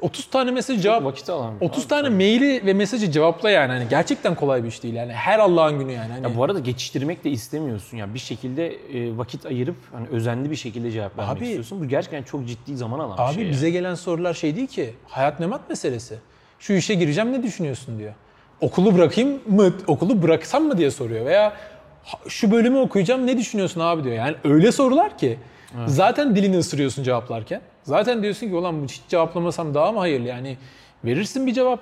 30 0.00 0.26
tane 0.30 0.50
mesaj 0.50 0.82
cevap 0.82 1.04
Vakit 1.04 1.30
alan. 1.30 1.60
bir- 1.60 1.66
30 1.66 1.82
Abi, 1.82 1.88
tane 1.88 2.08
maili 2.08 2.66
ve 2.66 2.72
mesajı 2.74 3.10
cevapla 3.10 3.50
yani. 3.50 3.72
Hani 3.72 3.88
gerçekten 3.90 4.34
kolay 4.34 4.62
bir 4.62 4.68
iş 4.68 4.82
değil 4.82 4.94
yani. 4.94 5.12
Her 5.12 5.38
Allah'ın 5.38 5.78
günü 5.78 5.92
yani. 5.92 6.12
Hani 6.12 6.22
Ya 6.26 6.36
bu 6.36 6.44
arada 6.44 6.58
geçiştirmek 6.58 7.24
de 7.24 7.30
istemiyorsun 7.30 7.96
ya 7.96 8.14
bir 8.14 8.18
şekilde 8.18 8.66
e, 8.68 9.16
vakit 9.18 9.46
ayırıp 9.46 9.76
hani 9.92 10.06
özenli 10.08 10.50
bir 10.50 10.56
şekilde 10.56 10.90
cevap 10.90 11.18
vermek 11.18 11.36
Abi- 11.36 11.44
istiyorsun. 11.44 11.80
Bu 11.80 11.88
gerçekten 11.88 12.22
çok 12.22 12.46
ciddi 12.48 12.76
zaman 12.76 12.98
alan 12.98 13.18
bir 13.18 13.22
Abi 13.22 13.34
şey. 13.34 13.50
bize 13.50 13.66
ya. 13.66 13.72
gelen 13.72 13.94
sorular 13.94 14.34
şey 14.34 14.56
değil 14.56 14.66
ki. 14.66 14.94
Hayat 15.06 15.40
memat 15.40 15.68
meselesi. 15.68 16.18
Şu 16.58 16.72
işe 16.72 16.94
gireceğim 16.94 17.32
ne 17.32 17.42
düşünüyorsun 17.42 17.98
diyor. 17.98 18.12
Okulu 18.60 18.94
bırakayım 18.94 19.40
mı? 19.46 19.72
Okulu 19.86 20.22
bıraksam 20.22 20.62
mı 20.64 20.78
diye 20.78 20.90
soruyor. 20.90 21.26
Veya 21.26 21.52
"Ha, 22.04 22.18
şu 22.28 22.50
bölümü 22.50 22.78
okuyacağım 22.78 23.26
ne 23.26 23.38
düşünüyorsun 23.38 23.80
abi 23.80 24.04
diyor. 24.04 24.14
Yani 24.14 24.36
öyle 24.44 24.72
sorular 24.72 25.18
ki. 25.18 25.38
Zaten 25.86 26.36
dilini 26.36 26.58
ısırıyorsun 26.58 27.02
cevaplarken. 27.02 27.60
Zaten 27.82 28.22
diyorsun 28.22 28.48
ki 28.48 28.54
ulan 28.54 28.84
hiç 28.84 29.00
cevaplamasam 29.08 29.74
daha 29.74 29.92
mı 29.92 29.98
hayırlı? 29.98 30.28
Yani 30.28 30.56
verirsin 31.04 31.46
bir 31.46 31.52
cevap. 31.52 31.80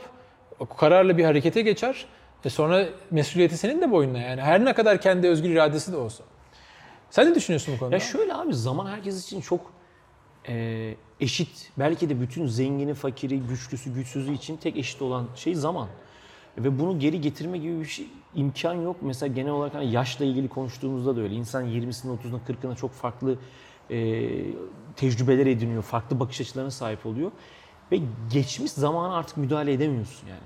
O 0.61 0.67
kararla 0.67 1.19
bir 1.19 1.25
harekete 1.25 1.63
geçer. 1.63 2.07
E 2.45 2.51
sonra 2.51 2.87
mesuliyeti 3.11 3.57
senin 3.57 3.81
de 3.81 3.91
boynuna 3.91 4.19
yani. 4.19 4.41
Her 4.41 4.65
ne 4.65 4.73
kadar 4.73 5.01
kendi 5.01 5.29
özgür 5.29 5.51
iradesi 5.51 5.93
de 5.93 5.97
olsa. 5.97 6.25
Sen 7.11 7.31
ne 7.31 7.35
düşünüyorsun 7.35 7.75
bu 7.75 7.79
konuda? 7.79 7.95
Ya 7.95 8.01
şöyle 8.01 8.35
abi 8.35 8.55
zaman 8.55 8.87
herkes 8.87 9.25
için 9.25 9.41
çok 9.41 9.73
e, 10.49 10.95
eşit. 11.21 11.71
Belki 11.79 12.09
de 12.11 12.21
bütün 12.21 12.47
zengini, 12.47 12.95
fakiri, 12.95 13.41
güçlüsü, 13.41 13.95
güçsüzü 13.95 14.33
için 14.35 14.57
tek 14.57 14.77
eşit 14.77 15.03
olan 15.03 15.27
şey 15.37 15.55
zaman. 15.55 15.89
Ve 16.59 16.79
bunu 16.79 16.99
geri 16.99 17.21
getirme 17.21 17.59
gibi 17.59 17.81
bir 17.81 17.85
şey 17.85 18.07
imkan 18.35 18.75
yok. 18.75 18.97
Mesela 19.01 19.35
genel 19.35 19.53
olarak 19.53 19.75
hani 19.75 19.93
yaşla 19.93 20.25
ilgili 20.25 20.49
konuştuğumuzda 20.49 21.17
da 21.17 21.21
öyle. 21.21 21.35
İnsan 21.35 21.65
20'sine, 21.65 22.19
30'una, 22.19 22.39
40'ına 22.49 22.77
çok 22.77 22.93
farklı 22.93 23.39
e, 23.91 24.29
tecrübeler 24.97 25.47
ediniyor. 25.47 25.83
Farklı 25.83 26.21
bakış 26.21 26.41
açılarına 26.41 26.71
sahip 26.71 27.07
oluyor. 27.07 27.31
Ve 27.93 28.01
geçmiş 28.33 28.73
zamana 28.73 29.15
artık 29.15 29.37
müdahale 29.37 29.73
edemiyorsun 29.73 30.29
yani. 30.29 30.41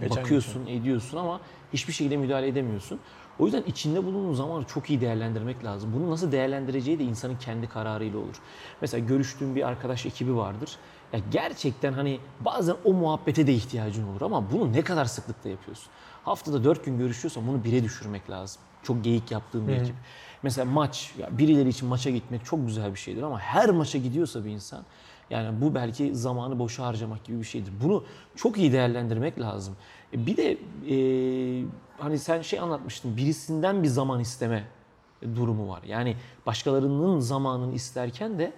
Geçen 0.00 0.22
Bakıyorsun, 0.22 0.66
ediyorsun 0.66 1.18
ama 1.18 1.40
hiçbir 1.72 1.92
şekilde 1.92 2.16
müdahale 2.16 2.48
edemiyorsun. 2.48 3.00
O 3.38 3.44
yüzden 3.44 3.62
içinde 3.62 4.04
bulunduğun 4.04 4.34
zamanı 4.34 4.64
çok 4.64 4.90
iyi 4.90 5.00
değerlendirmek 5.00 5.64
lazım. 5.64 5.92
Bunu 5.96 6.10
nasıl 6.10 6.32
değerlendireceği 6.32 6.98
de 6.98 7.04
insanın 7.04 7.36
kendi 7.36 7.68
kararıyla 7.68 8.18
olur. 8.18 8.36
Mesela 8.80 9.06
görüştüğün 9.06 9.56
bir 9.56 9.68
arkadaş 9.68 10.06
ekibi 10.06 10.36
vardır. 10.36 10.76
Ya 11.12 11.20
gerçekten 11.30 11.92
hani 11.92 12.20
bazen 12.40 12.76
o 12.84 12.92
muhabbete 12.92 13.46
de 13.46 13.52
ihtiyacın 13.52 14.08
olur 14.08 14.20
ama 14.22 14.52
bunu 14.52 14.72
ne 14.72 14.82
kadar 14.82 15.04
sıklıkta 15.04 15.48
yapıyorsun? 15.48 15.86
Haftada 16.24 16.64
dört 16.64 16.84
gün 16.84 16.98
görüşüyorsan 16.98 17.46
bunu 17.46 17.64
bire 17.64 17.84
düşürmek 17.84 18.30
lazım. 18.30 18.62
Çok 18.82 19.04
geyik 19.04 19.30
yaptığın 19.30 19.68
bir 19.68 19.72
ekip. 19.72 19.94
Mesela 20.42 20.64
maç, 20.64 21.14
ya 21.18 21.38
birileri 21.38 21.68
için 21.68 21.88
maça 21.88 22.10
gitmek 22.10 22.44
çok 22.44 22.66
güzel 22.66 22.90
bir 22.94 22.98
şeydir 22.98 23.22
ama 23.22 23.38
her 23.38 23.70
maça 23.70 23.98
gidiyorsa 23.98 24.44
bir 24.44 24.50
insan 24.50 24.82
yani 25.30 25.60
bu 25.60 25.74
belki 25.74 26.14
zamanı 26.16 26.58
boşa 26.58 26.86
harcamak 26.86 27.24
gibi 27.24 27.38
bir 27.38 27.44
şeydir. 27.44 27.72
Bunu 27.82 28.04
çok 28.36 28.58
iyi 28.58 28.72
değerlendirmek 28.72 29.40
lazım. 29.40 29.76
E, 30.12 30.26
Bir 30.26 30.36
de 30.36 30.52
e, 30.52 30.96
hani 31.98 32.18
sen 32.18 32.42
şey 32.42 32.58
anlatmıştın 32.60 33.16
birisinden 33.16 33.82
bir 33.82 33.88
zaman 33.88 34.20
isteme 34.20 34.64
durumu 35.36 35.68
var. 35.68 35.82
Yani 35.86 36.16
başkalarının 36.46 37.20
zamanını 37.20 37.74
isterken 37.74 38.38
de 38.38 38.52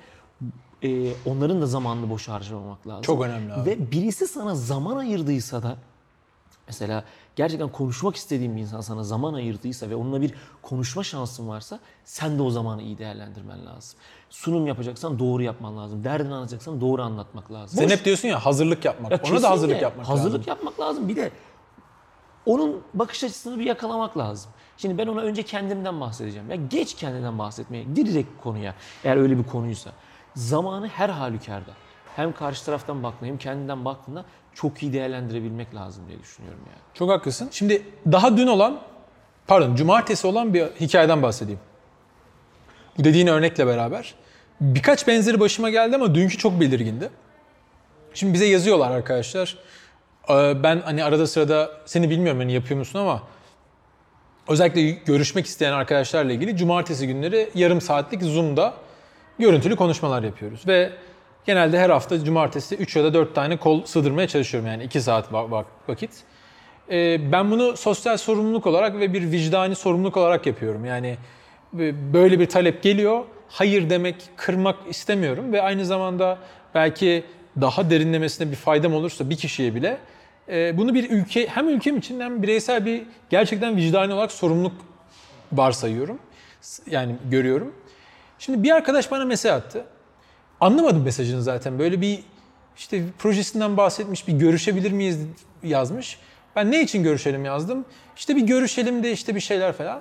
e, 0.83 1.13
onların 1.27 1.63
da 1.63 1.67
zamanını 1.67 2.11
boşa 2.11 2.33
harcamamak 2.33 2.87
lazım. 2.87 3.03
Çok 3.03 3.23
önemli 3.25 3.53
abi. 3.53 3.71
Ve 3.71 3.91
birisi 3.91 4.27
sana 4.27 4.55
zaman 4.55 4.97
ayırdıysa 4.97 5.63
da 5.63 5.77
Mesela 6.67 7.05
gerçekten 7.37 7.69
konuşmak 7.69 8.17
istediğin 8.17 8.57
bir 8.57 8.61
insan 8.61 8.81
sana 8.81 9.05
zaman 9.05 9.35
ayırdıysa 9.35 9.91
ve 9.91 9.97
onunla 9.97 10.21
bir 10.23 10.35
konuşma 10.63 11.05
şansın 11.05 11.49
varsa 11.49 11.79
sen 12.05 12.39
de 12.39 12.43
o 12.43 12.51
zamanı 12.51 12.83
iyi 12.83 12.99
değerlendirmen 12.99 13.67
lazım. 13.67 13.99
Sunum 14.31 14.67
yapacaksan 14.67 15.19
doğru 15.19 15.43
yapman 15.43 15.77
lazım. 15.77 16.05
Derdini 16.05 16.35
anlatacaksan 16.35 16.81
doğru 16.81 17.03
anlatmak 17.03 17.53
lazım. 17.53 17.79
Sen 17.79 17.87
Boş- 17.89 17.93
hep 17.93 18.05
diyorsun 18.05 18.29
ya 18.29 18.45
hazırlık 18.47 18.85
yapmak. 18.85 19.13
Ya 19.13 19.21
Ona 19.31 19.43
da 19.43 19.51
hazırlık 19.51 19.83
yapmak 19.83 20.09
hazırlık 20.09 20.33
lazım. 20.41 20.49
yapmak 20.49 20.81
lazım. 20.81 21.09
Bir 21.09 21.17
de 21.17 21.31
onun 22.47 22.83
bakış 22.95 23.25
açısını 23.25 23.59
bir 23.59 23.65
yakalamak 23.65 24.19
lazım. 24.19 24.51
Şimdi 24.77 24.99
ben 24.99 25.07
ona 25.07 25.21
önce 25.21 25.43
kendimden 25.43 26.01
bahsedeceğim. 26.01 26.51
Ya 26.51 26.57
geç 26.57 26.95
kendinden 26.95 27.39
bahsetmeye. 27.39 27.97
Direkt 27.97 28.43
konuya. 28.43 28.75
Eğer 29.05 29.17
öyle 29.17 29.39
bir 29.39 29.45
konuysa. 29.45 29.91
Zamanı 30.35 30.89
her 30.89 31.09
halükarda. 31.09 31.71
Hem 32.17 32.33
karşı 32.33 32.65
taraftan 32.65 33.03
baktığında 33.03 33.31
hem 33.31 33.39
kendinden 33.39 33.85
baktığında 33.85 34.25
çok 34.55 34.83
iyi 34.83 34.93
değerlendirebilmek 34.93 35.75
lazım 35.75 36.05
diye 36.09 36.19
düşünüyorum 36.19 36.61
yani. 36.67 36.79
Çok 36.95 37.11
haklısın. 37.11 37.49
Şimdi 37.53 37.83
daha 38.13 38.37
dün 38.37 38.47
olan, 38.47 38.81
pardon 39.47 39.75
cumartesi 39.75 40.27
olan 40.27 40.55
bir 40.55 40.65
hikayeden 40.65 41.23
bahsedeyim. 41.23 41.61
Bu 42.99 43.05
dediğin 43.05 43.27
örnekle 43.27 43.67
beraber. 43.67 44.15
Birkaç 44.61 45.09
benzeri 45.09 45.41
başıma 45.41 45.71
geldi 45.71 45.97
ama 45.97 46.15
dünkü 46.15 46.39
çok 46.39 46.61
belirgindi. 46.61 47.11
Şimdi 48.15 48.33
bize 48.33 48.47
yazıyorlar 48.47 48.91
arkadaşlar. 48.91 49.59
Ee, 50.29 50.63
Ben 50.63 50.81
hani 50.85 51.05
arada 51.05 51.27
sırada 51.27 51.71
seni 51.87 52.11
bilmiyorum 52.11 52.41
hani 52.41 52.53
yapıyor 52.53 52.79
musun 52.79 52.99
ama 52.99 53.23
özellikle 54.49 54.91
görüşmek 54.91 55.47
isteyen 55.47 55.73
arkadaşlarla 55.73 56.33
ilgili 56.33 56.57
cumartesi 56.57 57.07
günleri 57.07 57.51
yarım 57.55 57.81
saatlik 57.81 58.23
Zoom'da 58.23 58.75
görüntülü 59.39 59.77
konuşmalar 59.77 60.23
yapıyoruz. 60.23 60.67
Ve 60.67 60.93
Genelde 61.47 61.79
her 61.79 61.91
hafta 61.91 62.25
cumartesi 62.25 62.77
3 62.77 62.97
ya 62.97 63.05
da 63.05 63.15
4 63.15 63.35
tane 63.35 63.57
kol 63.57 63.85
sığdırmaya 63.85 64.29
çalışıyorum 64.29 64.69
yani 64.69 64.85
2 64.85 65.01
saat 65.01 65.33
va- 65.33 65.51
va- 65.51 65.65
vakit. 65.89 66.11
Ee, 66.91 67.33
ben 67.33 67.51
bunu 67.51 67.77
sosyal 67.77 68.17
sorumluluk 68.17 68.67
olarak 68.67 68.95
ve 69.01 69.13
bir 69.13 69.33
vicdani 69.33 69.75
sorumluluk 69.75 70.17
olarak 70.17 70.47
yapıyorum. 70.47 70.85
Yani 70.85 71.17
e, 71.79 72.13
böyle 72.13 72.41
bir 72.41 72.47
talep 72.47 72.83
geliyor. 72.83 73.25
Hayır 73.49 73.91
demek, 73.91 74.17
kırmak 74.37 74.77
istemiyorum 74.89 75.53
ve 75.53 75.63
aynı 75.63 75.87
zamanda 75.87 76.39
belki 76.75 77.25
daha 77.61 77.91
derinlemesine 77.91 78.51
bir 78.51 78.57
faydam 78.57 78.95
olursa 78.95 79.31
bir 79.31 79.37
kişiye 79.37 79.75
bile 79.75 79.97
e, 80.49 80.79
bunu 80.79 80.95
bir 80.95 81.11
ülke 81.11 81.47
hem 81.47 81.69
ülkem 81.69 81.97
için 81.97 82.21
hem 82.21 82.43
bireysel 82.43 82.87
bir 82.87 83.03
gerçekten 83.31 83.77
vicdani 83.77 84.15
olarak 84.15 84.33
sorumluluk 84.33 84.73
varsayıyorum. 85.53 86.19
Yani 86.91 87.17
görüyorum. 87.31 87.75
Şimdi 88.39 88.63
bir 88.63 88.71
arkadaş 88.71 89.11
bana 89.11 89.25
mesaj 89.25 89.53
attı. 89.53 89.85
Anlamadım 90.65 91.03
mesajını 91.03 91.43
zaten. 91.43 91.79
Böyle 91.79 92.01
bir 92.01 92.21
işte 92.77 93.03
projesinden 93.19 93.77
bahsetmiş, 93.77 94.29
bir 94.29 94.33
görüşebilir 94.33 94.93
miyiz 94.93 95.19
yazmış. 95.63 96.19
Ben 96.57 96.71
ne 96.71 96.83
için 96.83 97.03
görüşelim 97.03 97.45
yazdım. 97.45 97.85
İşte 98.17 98.37
bir 98.37 98.41
görüşelim 98.41 99.03
de 99.03 99.13
işte 99.13 99.35
bir 99.35 99.41
şeyler 99.41 99.73
falan. 99.73 100.01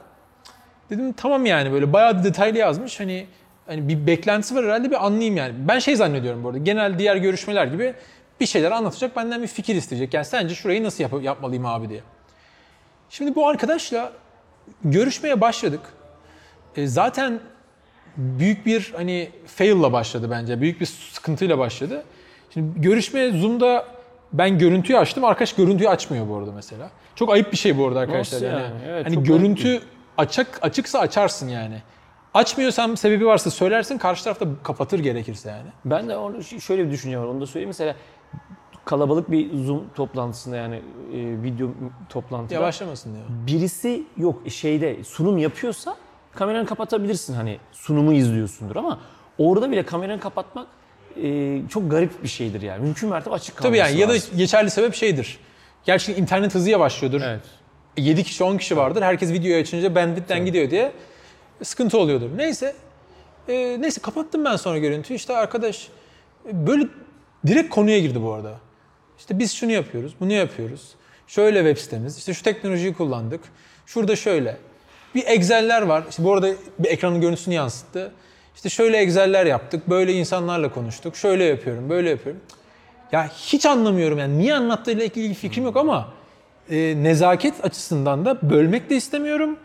Dedim 0.90 1.14
tamam 1.14 1.46
yani 1.46 1.72
böyle 1.72 1.94
bayağı 1.94 2.24
detaylı 2.24 2.58
yazmış. 2.58 3.00
Hani 3.00 3.28
hani 3.68 3.88
bir 3.88 4.08
beklentisi 4.08 4.56
var 4.56 4.66
herhalde 4.66 4.92
bir 4.92 5.06
anlayayım 5.06 5.38
yani. 5.38 5.54
Ben 5.58 5.80
şey 5.80 5.96
zannediyorum 5.96 6.44
bu 6.44 6.48
arada. 6.48 6.58
Genel 6.58 7.00
diğer 7.00 7.16
görüşmeler 7.16 7.66
gibi 7.66 7.94
bir 8.40 8.46
şeyler 8.46 8.72
anlatacak, 8.72 9.16
benden 9.16 9.42
bir 9.42 9.48
fikir 9.48 9.76
isteyecek. 9.76 10.14
Yani 10.14 10.26
sence 10.26 10.56
şurayı 10.56 10.84
nasıl 10.84 11.04
yap- 11.04 11.24
yapmalıyım 11.24 11.66
abi 11.66 11.90
diye. 11.90 12.02
Şimdi 13.10 13.36
bu 13.36 13.48
arkadaşla 13.48 14.12
görüşmeye 14.84 15.42
başladık. 15.42 15.82
E, 16.76 16.88
zaten 16.88 17.40
büyük 18.18 18.66
bir 18.66 18.94
hani 18.96 19.30
fail'la 19.46 19.94
başladı 19.94 20.28
bence. 20.32 20.62
Büyük 20.62 20.82
bir 20.82 20.86
sıkıntıyla 20.86 21.58
başladı. 21.58 22.04
Şimdi 22.54 22.82
görüşme 22.82 23.32
Zoom'da 23.32 23.86
ben 24.34 24.58
görüntüyü 24.58 25.00
açtım. 25.00 25.24
Arkadaş 25.24 25.54
görüntüyü 25.54 25.90
açmıyor 25.90 26.30
bu 26.30 26.38
arada 26.38 26.52
mesela. 26.52 26.90
Çok 27.16 27.32
ayıp 27.32 27.52
bir 27.52 27.58
şey 27.58 27.78
bu 27.78 27.88
arada 27.88 28.00
arkadaşlar. 28.00 28.38
Nasıl 28.38 28.46
yani. 28.46 28.62
yani? 28.62 28.82
Evet, 28.88 29.06
hani 29.06 29.24
görüntü 29.24 29.82
açık 30.18 30.48
açıksa 30.62 31.00
açarsın 31.00 31.48
yani. 31.48 31.82
Açmıyorsan 32.34 32.96
sebebi 32.96 33.26
varsa 33.26 33.52
söylersin. 33.52 33.98
Karşı 33.98 34.24
tarafta 34.24 34.46
kapatır 34.64 35.00
gerekirse 35.00 35.50
yani. 35.50 35.70
Ben 35.86 36.10
de 36.10 36.18
onu 36.18 36.44
şöyle 36.44 36.86
bir 36.86 36.92
düşünce 36.92 37.20
var. 37.20 37.26
Onu 37.26 37.42
da 37.42 37.46
söyleyeyim. 37.46 37.70
Mesela 37.70 37.96
kalabalık 38.86 39.32
bir 39.32 39.58
Zoom 39.58 39.84
toplantısında 39.96 40.56
yani 40.56 40.76
e, 40.76 40.82
video 41.44 41.70
toplantıda 42.10 42.54
Yavaşlamasın 42.54 43.14
diyor. 43.14 43.26
birisi 43.48 44.04
yok 44.18 44.50
şeyde 44.50 45.04
sunum 45.04 45.38
yapıyorsa 45.38 45.96
kameranı 46.36 46.66
kapatabilirsin 46.66 47.34
hani 47.34 47.58
sunumu 47.72 48.14
izliyorsundur 48.14 48.76
ama 48.76 49.00
orada 49.38 49.72
bile 49.72 49.86
kameranı 49.86 50.20
kapatmak 50.20 50.68
e, 51.24 51.62
çok 51.70 51.92
garip 51.92 52.24
bir 52.24 52.28
şeydir 52.28 52.62
yani. 52.62 52.84
Mümkün 52.84 53.10
mertebe 53.10 53.36
açık 53.36 53.58
kalması 53.58 53.70
Tabii 53.70 53.78
yani 53.78 54.00
ya 54.02 54.10
da 54.10 54.14
lazım. 54.14 54.38
geçerli 54.38 54.70
sebep 54.70 54.96
şeydir. 54.96 55.40
Gerçi 55.86 56.14
internet 56.14 56.56
hızı 56.56 56.70
yavaşlıyordur. 56.70 57.22
Evet. 57.22 57.42
7 57.98 58.24
kişi 58.24 58.44
10 58.44 58.58
kişi 58.58 58.78
vardır. 58.78 59.02
Herkes 59.02 59.32
videoyu 59.32 59.62
açınca 59.62 59.96
bandwidth'ten 59.96 60.46
gidiyor 60.46 60.70
diye 60.72 60.92
sıkıntı 61.64 61.98
oluyordur. 61.98 62.30
Neyse. 62.38 62.76
Ee, 63.50 63.78
neyse 63.80 64.02
kapattım 64.02 64.46
ben 64.46 64.56
sonra 64.56 64.78
görüntüyü. 64.78 65.18
İşte 65.18 65.36
arkadaş 65.38 65.88
e, 66.50 66.68
böyle 66.68 66.88
direkt 67.48 67.70
konuya 67.70 68.00
girdi 68.00 68.22
bu 68.22 68.34
arada. 68.34 68.60
İşte 69.20 69.40
biz 69.40 69.54
şunu 69.54 69.72
yapıyoruz, 69.72 70.14
bunu 70.20 70.34
yapıyoruz. 70.34 70.82
Şöyle 71.28 71.60
web 71.60 71.78
sitemiz, 71.78 72.18
işte 72.18 72.34
şu 72.34 72.44
teknolojiyi 72.44 72.94
kullandık. 72.94 73.42
Şurada 73.86 74.16
şöyle. 74.16 74.58
Bir 75.16 75.24
Excel'ler 75.28 75.82
var. 75.82 76.04
İşte 76.10 76.24
bu 76.24 76.34
arada 76.34 76.48
bir 76.80 76.90
ekranın 76.90 77.22
görüntüsünü 77.22 77.56
yansıttı. 77.56 78.12
İşte 78.56 78.70
şöyle 78.70 78.98
Excel'ler 78.98 79.46
yaptık, 79.46 79.90
böyle 79.90 80.14
insanlarla 80.14 80.74
konuştuk. 80.74 81.16
Şöyle 81.16 81.44
yapıyorum, 81.44 81.90
böyle 81.90 82.10
yapıyorum. 82.10 82.42
Ya 83.12 83.28
hiç 83.28 83.66
anlamıyorum 83.66 84.20
yani 84.20 84.38
niye 84.38 84.56
anlattığıyla 84.56 85.06
ilgili 85.06 85.34
fikrim 85.34 85.64
yok 85.64 85.78
ama 85.78 86.14
e, 86.70 87.04
nezaket 87.04 87.66
açısından 87.66 88.26
da 88.26 88.50
bölmek 88.50 88.90
de 88.90 88.96
istemiyorum 88.96 89.58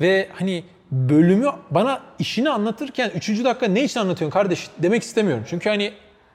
ve 0.00 0.28
hani 0.32 0.64
bölümü 0.92 1.48
bana 1.70 2.00
işini 2.18 2.50
anlatırken 2.50 3.10
3. 3.14 3.44
dakika 3.44 3.66
ne 3.66 3.84
için 3.84 4.00
anlatıyorsun 4.00 4.32
kardeş 4.32 4.68
demek 4.78 5.02
istemiyorum. 5.02 5.44
Çünkü 5.48 5.68
hani 5.68 5.92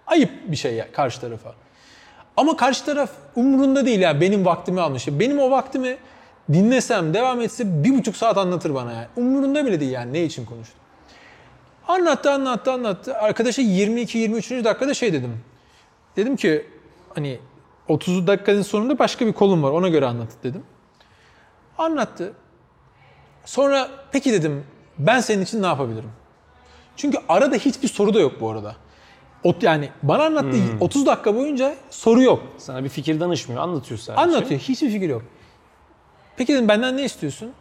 ayıp 0.08 0.30
bir 0.48 0.56
şey 0.56 0.74
ya 0.74 0.92
karşı 0.92 1.22
tarafa. 1.22 1.54
Ama 2.38 2.58
karşı 2.58 2.86
taraf 2.86 3.10
umurunda 3.36 3.86
değil 3.86 4.00
ya 4.00 4.22
benim 4.22 4.46
vaktimi 4.46 4.82
almış. 4.82 5.08
Benim 5.08 5.40
o 5.40 5.52
vaktimi 5.52 5.98
dinlesem, 6.53 7.13
devam 7.13 7.41
etse 7.41 7.84
bir 7.84 7.98
buçuk 7.98 8.15
saat 8.18 8.38
anlatır 8.38 8.75
bana 8.75 8.91
yani. 8.91 9.08
Umurunda 9.15 9.65
bile 9.65 9.79
değil 9.79 9.91
yani 9.91 10.13
ne 10.13 10.24
için 10.24 10.46
konuştu. 10.46 10.75
Anlattı, 11.88 12.32
anlattı, 12.32 12.72
anlattı. 12.72 13.18
Arkadaşa 13.18 13.62
22-23. 13.62 14.63
dakikada 14.63 14.94
şey 14.94 15.13
dedim. 15.13 15.39
Dedim 16.15 16.36
ki 16.36 16.68
hani 17.15 17.39
30 17.88 18.27
dakikanın 18.27 18.62
sonunda 18.62 19.00
başka 19.00 19.27
bir 19.27 19.34
kolum 19.34 19.63
var 19.63 19.72
ona 19.72 19.88
göre 19.88 20.06
anlat 20.06 20.29
dedim. 20.44 20.63
Anlattı. 21.77 22.34
Sonra 23.46 23.89
peki 24.12 24.34
dedim 24.34 24.63
ben 24.98 25.20
senin 25.20 25.41
için 25.41 25.62
ne 25.62 25.65
yapabilirim? 25.65 26.12
Çünkü 26.96 27.18
arada 27.29 27.56
hiçbir 27.56 27.88
soru 27.88 28.13
da 28.13 28.20
yok 28.20 28.34
bu 28.41 28.50
arada. 28.50 28.75
Ot 29.44 29.63
yani 29.63 29.89
bana 30.03 30.24
anlattığı 30.24 30.58
30 30.79 31.06
dakika 31.06 31.36
boyunca 31.36 31.75
soru 31.89 32.22
yok. 32.22 32.44
Sana 32.58 32.84
bir 32.84 32.89
fikir 32.89 33.20
danışmıyor, 33.20 33.62
anlatıyor 33.62 34.00
sadece. 34.00 34.22
Anlatıyor. 34.22 34.60
Hiçbir 34.60 34.91
fikir 34.91 35.10
yok. 35.10 35.24
Peki 36.39 36.53
dedim 36.53 36.67
benden 36.67 36.98
ne 36.98 37.03
istiyorsun? 37.03 37.51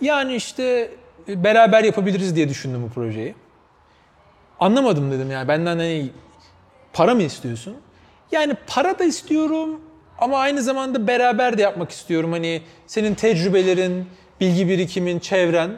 Yani 0.00 0.34
işte 0.34 0.90
e, 1.28 1.44
beraber 1.44 1.84
yapabiliriz 1.84 2.36
diye 2.36 2.48
düşündüm 2.48 2.82
bu 2.82 2.88
projeyi. 2.88 3.34
Anlamadım 4.60 5.10
dedim 5.10 5.30
yani 5.30 5.48
benden 5.48 5.76
hani 5.76 6.10
para 6.92 7.14
mı 7.14 7.22
istiyorsun? 7.22 7.76
Yani 8.32 8.56
para 8.66 8.98
da 8.98 9.04
istiyorum 9.04 9.80
ama 10.18 10.38
aynı 10.38 10.62
zamanda 10.62 11.06
beraber 11.06 11.58
de 11.58 11.62
yapmak 11.62 11.90
istiyorum. 11.90 12.32
Hani 12.32 12.62
senin 12.86 13.14
tecrübelerin, 13.14 14.06
bilgi 14.40 14.68
birikimin, 14.68 15.18
çevren. 15.18 15.70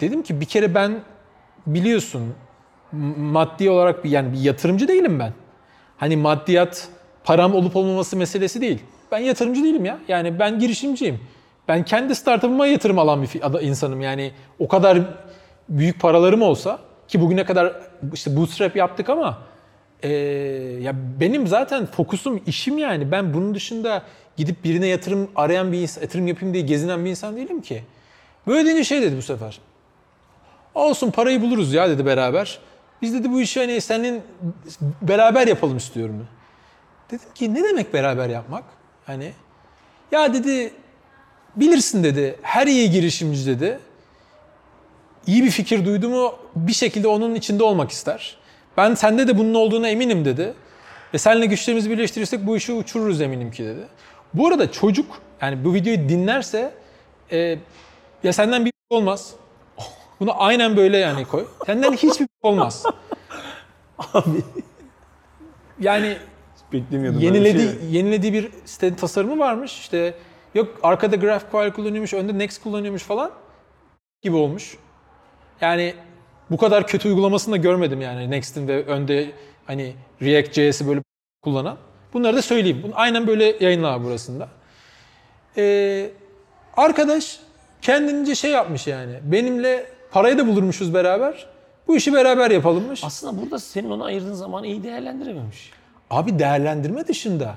Dedim 0.00 0.22
ki 0.22 0.40
bir 0.40 0.46
kere 0.46 0.74
ben 0.74 1.00
biliyorsun 1.66 2.34
maddi 3.16 3.70
olarak 3.70 4.04
bir 4.04 4.10
yani 4.10 4.32
bir 4.32 4.38
yatırımcı 4.38 4.88
değilim 4.88 5.18
ben. 5.18 5.32
Hani 5.96 6.16
maddiyat 6.16 6.88
param 7.24 7.54
olup 7.54 7.76
olmaması 7.76 8.16
meselesi 8.16 8.60
değil. 8.60 8.82
Ben 9.12 9.18
yatırımcı 9.18 9.64
değilim 9.64 9.84
ya. 9.84 9.98
Yani 10.08 10.38
ben 10.38 10.58
girişimciyim. 10.58 11.20
Ben 11.68 11.84
kendi 11.84 12.14
startup'ıma 12.14 12.66
yatırım 12.66 12.98
alan 12.98 13.22
bir 13.22 13.62
insanım. 13.62 14.00
Yani 14.00 14.32
o 14.58 14.68
kadar 14.68 14.98
büyük 15.68 16.00
paralarım 16.00 16.42
olsa 16.42 16.78
ki 17.08 17.20
bugüne 17.20 17.44
kadar 17.44 17.72
işte 18.14 18.36
bootstrap 18.36 18.76
yaptık 18.76 19.08
ama 19.10 19.38
eee, 20.02 20.10
ya 20.82 20.94
benim 21.20 21.46
zaten 21.46 21.86
fokusum 21.86 22.40
işim 22.46 22.78
yani. 22.78 23.12
Ben 23.12 23.34
bunun 23.34 23.54
dışında 23.54 24.02
gidip 24.36 24.64
birine 24.64 24.86
yatırım 24.86 25.30
arayan 25.36 25.72
bir 25.72 25.78
insan, 25.78 26.02
yatırım 26.02 26.26
yapayım 26.26 26.54
diye 26.54 26.64
gezinen 26.64 27.04
bir 27.04 27.10
insan 27.10 27.36
değilim 27.36 27.60
ki. 27.60 27.82
Böyle 28.46 28.64
deyince 28.64 28.84
şey 28.84 29.02
dedi 29.02 29.16
bu 29.16 29.22
sefer. 29.22 29.58
Olsun 30.74 31.10
parayı 31.10 31.42
buluruz 31.42 31.72
ya 31.74 31.88
dedi 31.88 32.06
beraber. 32.06 32.58
Biz 33.02 33.14
dedi 33.14 33.32
bu 33.32 33.40
işi 33.40 33.60
hani 33.60 33.80
senin 33.80 34.22
beraber 35.02 35.46
yapalım 35.46 35.76
istiyorum. 35.76 36.26
Dedim 37.10 37.28
ki 37.34 37.54
ne 37.54 37.64
demek 37.64 37.94
beraber 37.94 38.28
yapmak? 38.28 38.64
Hani 39.06 39.32
ya 40.12 40.34
dedi 40.34 40.72
bilirsin 41.56 42.04
dedi 42.04 42.38
her 42.42 42.66
iyi 42.66 42.90
girişimci 42.90 43.46
dedi 43.46 43.78
iyi 45.26 45.44
bir 45.44 45.50
fikir 45.50 45.84
duydu 45.84 46.08
mu 46.08 46.34
bir 46.56 46.72
şekilde 46.72 47.08
onun 47.08 47.34
içinde 47.34 47.64
olmak 47.64 47.90
ister. 47.90 48.36
Ben 48.76 48.94
sende 48.94 49.28
de 49.28 49.38
bunun 49.38 49.54
olduğuna 49.54 49.88
eminim 49.88 50.24
dedi. 50.24 50.54
Ve 51.14 51.18
seninle 51.18 51.46
güçlerimizi 51.46 51.90
birleştirirsek 51.90 52.46
bu 52.46 52.56
işi 52.56 52.72
uçururuz 52.72 53.20
eminim 53.20 53.50
ki 53.50 53.64
dedi. 53.64 53.86
Bu 54.34 54.46
arada 54.46 54.72
çocuk 54.72 55.20
yani 55.42 55.64
bu 55.64 55.74
videoyu 55.74 56.08
dinlerse 56.08 56.74
e, 57.32 57.58
ya 58.22 58.32
senden 58.32 58.64
bir 58.64 58.72
olmaz. 58.90 59.34
Bunu 60.20 60.42
aynen 60.42 60.76
böyle 60.76 60.98
yani 60.98 61.24
koy. 61.24 61.46
Senden 61.66 61.92
hiçbir 61.92 62.28
olmaz. 62.42 62.84
Abi 64.14 64.42
Yani 65.80 66.16
beklemiyordum. 66.72 67.20
yenilediği, 67.20 67.70
yenilediği 67.90 68.32
bir 68.32 68.50
site 68.64 68.96
tasarımı 68.96 69.38
varmış. 69.38 69.78
İşte 69.80 70.14
yok 70.54 70.68
arkada 70.82 71.16
GraphQL 71.16 71.72
kullanıyormuş, 71.72 72.14
önde 72.14 72.38
Next 72.38 72.62
kullanıyormuş 72.62 73.02
falan 73.02 73.30
gibi 74.22 74.36
olmuş. 74.36 74.78
Yani 75.60 75.94
bu 76.50 76.56
kadar 76.56 76.86
kötü 76.86 77.08
uygulamasını 77.08 77.52
da 77.52 77.56
görmedim 77.56 78.00
yani 78.00 78.30
Next'in 78.30 78.68
ve 78.68 78.84
önde 78.84 79.30
hani 79.66 79.94
React.js'i 80.22 80.88
böyle 80.88 81.02
kullanan. 81.42 81.76
Bunları 82.12 82.36
da 82.36 82.42
söyleyeyim. 82.42 82.80
Bunu 82.82 82.92
aynen 82.94 83.26
böyle 83.26 83.56
yayınlar 83.60 84.04
burasında. 84.04 84.48
Ee, 85.56 86.10
arkadaş 86.76 87.40
kendince 87.82 88.34
şey 88.34 88.50
yapmış 88.50 88.86
yani. 88.86 89.14
Benimle 89.22 89.86
parayı 90.10 90.38
da 90.38 90.46
bulurmuşuz 90.46 90.94
beraber. 90.94 91.46
Bu 91.88 91.96
işi 91.96 92.12
beraber 92.12 92.50
yapalımmış. 92.50 93.04
Aslında 93.04 93.42
burada 93.42 93.58
senin 93.58 93.90
ona 93.90 94.04
ayırdığın 94.04 94.34
zamanı 94.34 94.66
iyi 94.66 94.82
değerlendirememiş. 94.82 95.70
Abi 96.10 96.38
değerlendirme 96.38 97.06
dışında 97.06 97.56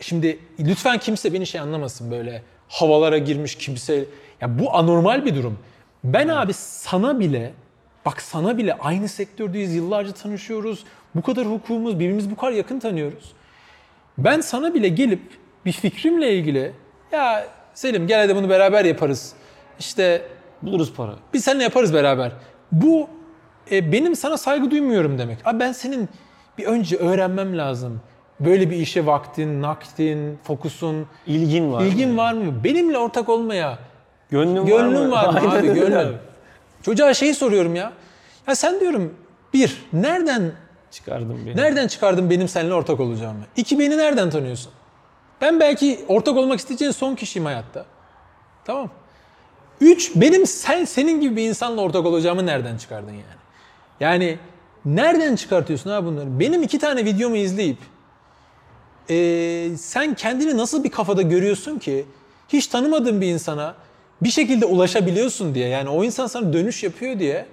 şimdi 0.00 0.38
lütfen 0.58 0.98
kimse 0.98 1.32
beni 1.32 1.46
şey 1.46 1.60
anlamasın 1.60 2.10
böyle 2.10 2.42
havalara 2.68 3.18
girmiş 3.18 3.54
kimse 3.54 4.04
ya 4.40 4.58
bu 4.58 4.74
anormal 4.76 5.24
bir 5.24 5.34
durum. 5.34 5.58
Ben 6.04 6.28
abi 6.28 6.52
sana 6.52 7.20
bile 7.20 7.52
Bak 8.06 8.22
sana 8.22 8.58
bile 8.58 8.74
aynı 8.74 9.08
sektördeyiz, 9.08 9.74
yıllarca 9.74 10.12
tanışıyoruz. 10.12 10.84
Bu 11.14 11.22
kadar 11.22 11.46
hukukumuz, 11.46 11.94
birbirimizi 11.94 12.30
bu 12.30 12.36
kadar 12.36 12.52
yakın 12.52 12.78
tanıyoruz. 12.78 13.32
Ben 14.18 14.40
sana 14.40 14.74
bile 14.74 14.88
gelip 14.88 15.22
bir 15.66 15.72
fikrimle 15.72 16.32
ilgili 16.32 16.72
ya 17.12 17.46
Selim 17.74 18.06
gel 18.06 18.20
hadi 18.20 18.36
bunu 18.36 18.48
beraber 18.48 18.84
yaparız. 18.84 19.32
İşte 19.78 20.22
Buluruz 20.62 20.92
para. 20.94 21.14
biz 21.32 21.44
seninle 21.44 21.62
yaparız 21.62 21.94
beraber. 21.94 22.32
Bu 22.72 23.08
e, 23.70 23.92
benim 23.92 24.16
sana 24.16 24.36
saygı 24.36 24.70
duymuyorum 24.70 25.18
demek. 25.18 25.38
Abi 25.44 25.60
ben 25.60 25.72
senin 25.72 26.08
bir 26.58 26.64
önce 26.64 26.96
öğrenmem 26.96 27.58
lazım. 27.58 28.00
Böyle 28.40 28.70
bir 28.70 28.76
işe 28.76 29.06
vaktin, 29.06 29.62
naktin, 29.62 30.38
fokusun, 30.44 31.06
İlgin 31.26 31.72
var. 31.72 31.82
ilgin 31.84 32.16
var 32.16 32.32
mı? 32.32 32.64
Benimle 32.64 32.98
ortak 32.98 33.28
olmaya 33.28 33.78
Gönlün, 34.30 34.66
gönlün 34.66 35.10
var 35.10 35.28
mı, 35.28 35.38
Aynen 35.50 35.50
abi? 35.60 35.68
öyle. 35.70 35.80
Gönlün. 35.80 36.16
Çocuğa 36.82 37.14
şeyi 37.14 37.34
soruyorum 37.34 37.74
ya. 37.74 37.92
Ya 38.48 38.54
sen 38.54 38.80
diyorum 38.80 39.14
bir, 39.54 39.82
nereden 39.92 40.52
Çıkardım 40.90 41.42
beni. 41.46 41.56
nereden 41.56 41.86
çıkardın 41.88 42.30
benim 42.30 42.48
seninle 42.48 42.74
ortak 42.74 43.00
olacağımı? 43.00 43.40
İki, 43.56 43.78
beni 43.78 43.98
nereden 43.98 44.30
tanıyorsun? 44.30 44.72
Ben 45.40 45.60
belki 45.60 46.04
ortak 46.08 46.36
olmak 46.36 46.58
isteyeceğin 46.58 46.92
son 46.92 47.14
kişiyim 47.14 47.46
hayatta. 47.46 47.84
Tamam. 48.64 48.90
Üç, 49.80 50.12
benim 50.16 50.46
sen 50.46 50.84
senin 50.84 51.20
gibi 51.20 51.36
bir 51.36 51.48
insanla 51.48 51.80
ortak 51.82 52.06
olacağımı 52.06 52.46
nereden 52.46 52.76
çıkardın 52.76 53.10
yani? 53.12 53.22
Yani 54.00 54.38
nereden 54.84 55.36
çıkartıyorsun 55.36 55.90
abi 55.90 56.06
bunları? 56.06 56.40
Benim 56.40 56.62
iki 56.62 56.78
tane 56.78 57.04
videomu 57.04 57.36
izleyip 57.36 57.78
eee, 59.08 59.76
sen 59.76 60.14
kendini 60.14 60.56
nasıl 60.56 60.84
bir 60.84 60.90
kafada 60.90 61.22
görüyorsun 61.22 61.78
ki 61.78 62.04
hiç 62.48 62.66
tanımadığın 62.66 63.20
bir 63.20 63.26
insana 63.26 63.74
bir 64.22 64.30
şekilde 64.30 64.66
ulaşabiliyorsun 64.66 65.54
diye 65.54 65.68
yani 65.68 65.88
o 65.88 66.04
insan 66.04 66.26
sana 66.26 66.52
dönüş 66.52 66.82
yapıyor 66.82 67.18
diye 67.18 67.46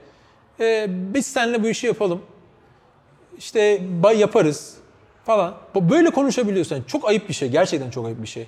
eee, 0.60 0.86
biz 0.90 1.26
seninle 1.28 1.64
bu 1.64 1.68
işi 1.68 1.88
yapalım 1.88 2.22
işte 3.38 3.82
yaparız 4.18 4.76
falan. 5.26 5.56
Böyle 5.76 6.10
konuşabiliyorsun. 6.10 6.84
Çok 6.88 7.08
ayıp 7.10 7.30
bir 7.30 7.34
şey. 7.34 7.50
Gerçekten 7.50 7.90
çok 7.90 8.06
ayıp 8.06 8.22
bir 8.22 8.28
şey. 8.28 8.48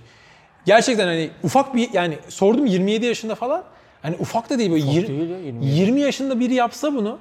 Gerçekten 0.65 1.05
hani 1.07 1.29
ufak 1.43 1.75
bir 1.75 1.89
yani 1.93 2.17
sordum 2.29 2.65
27 2.65 3.05
yaşında 3.05 3.35
falan. 3.35 3.63
Hani 4.01 4.15
ufak 4.19 4.49
da 4.49 4.59
değil 4.59 4.71
böyle 4.71 4.85
yir- 4.85 5.07
değil 5.07 5.29
ya, 5.29 5.39
27. 5.39 5.65
20 5.79 6.01
yaşında 6.01 6.39
biri 6.39 6.53
yapsa 6.53 6.93
bunu 6.95 7.17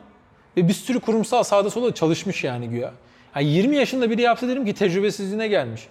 ve 0.57 0.69
bir 0.69 0.73
sürü 0.73 1.01
kurumsal 1.01 1.43
sağda 1.43 1.71
solda 1.71 1.95
çalışmış 1.95 2.45
yani 2.45 2.69
güya. 2.69 2.93
Yani 3.37 3.47
20 3.47 3.77
yaşında 3.77 4.11
biri 4.11 4.23
yapsa 4.23 4.49
derim 4.49 4.65
ki 4.65 4.75
tecrübesizliğine 4.75 5.49
gelmiş. 5.49 5.89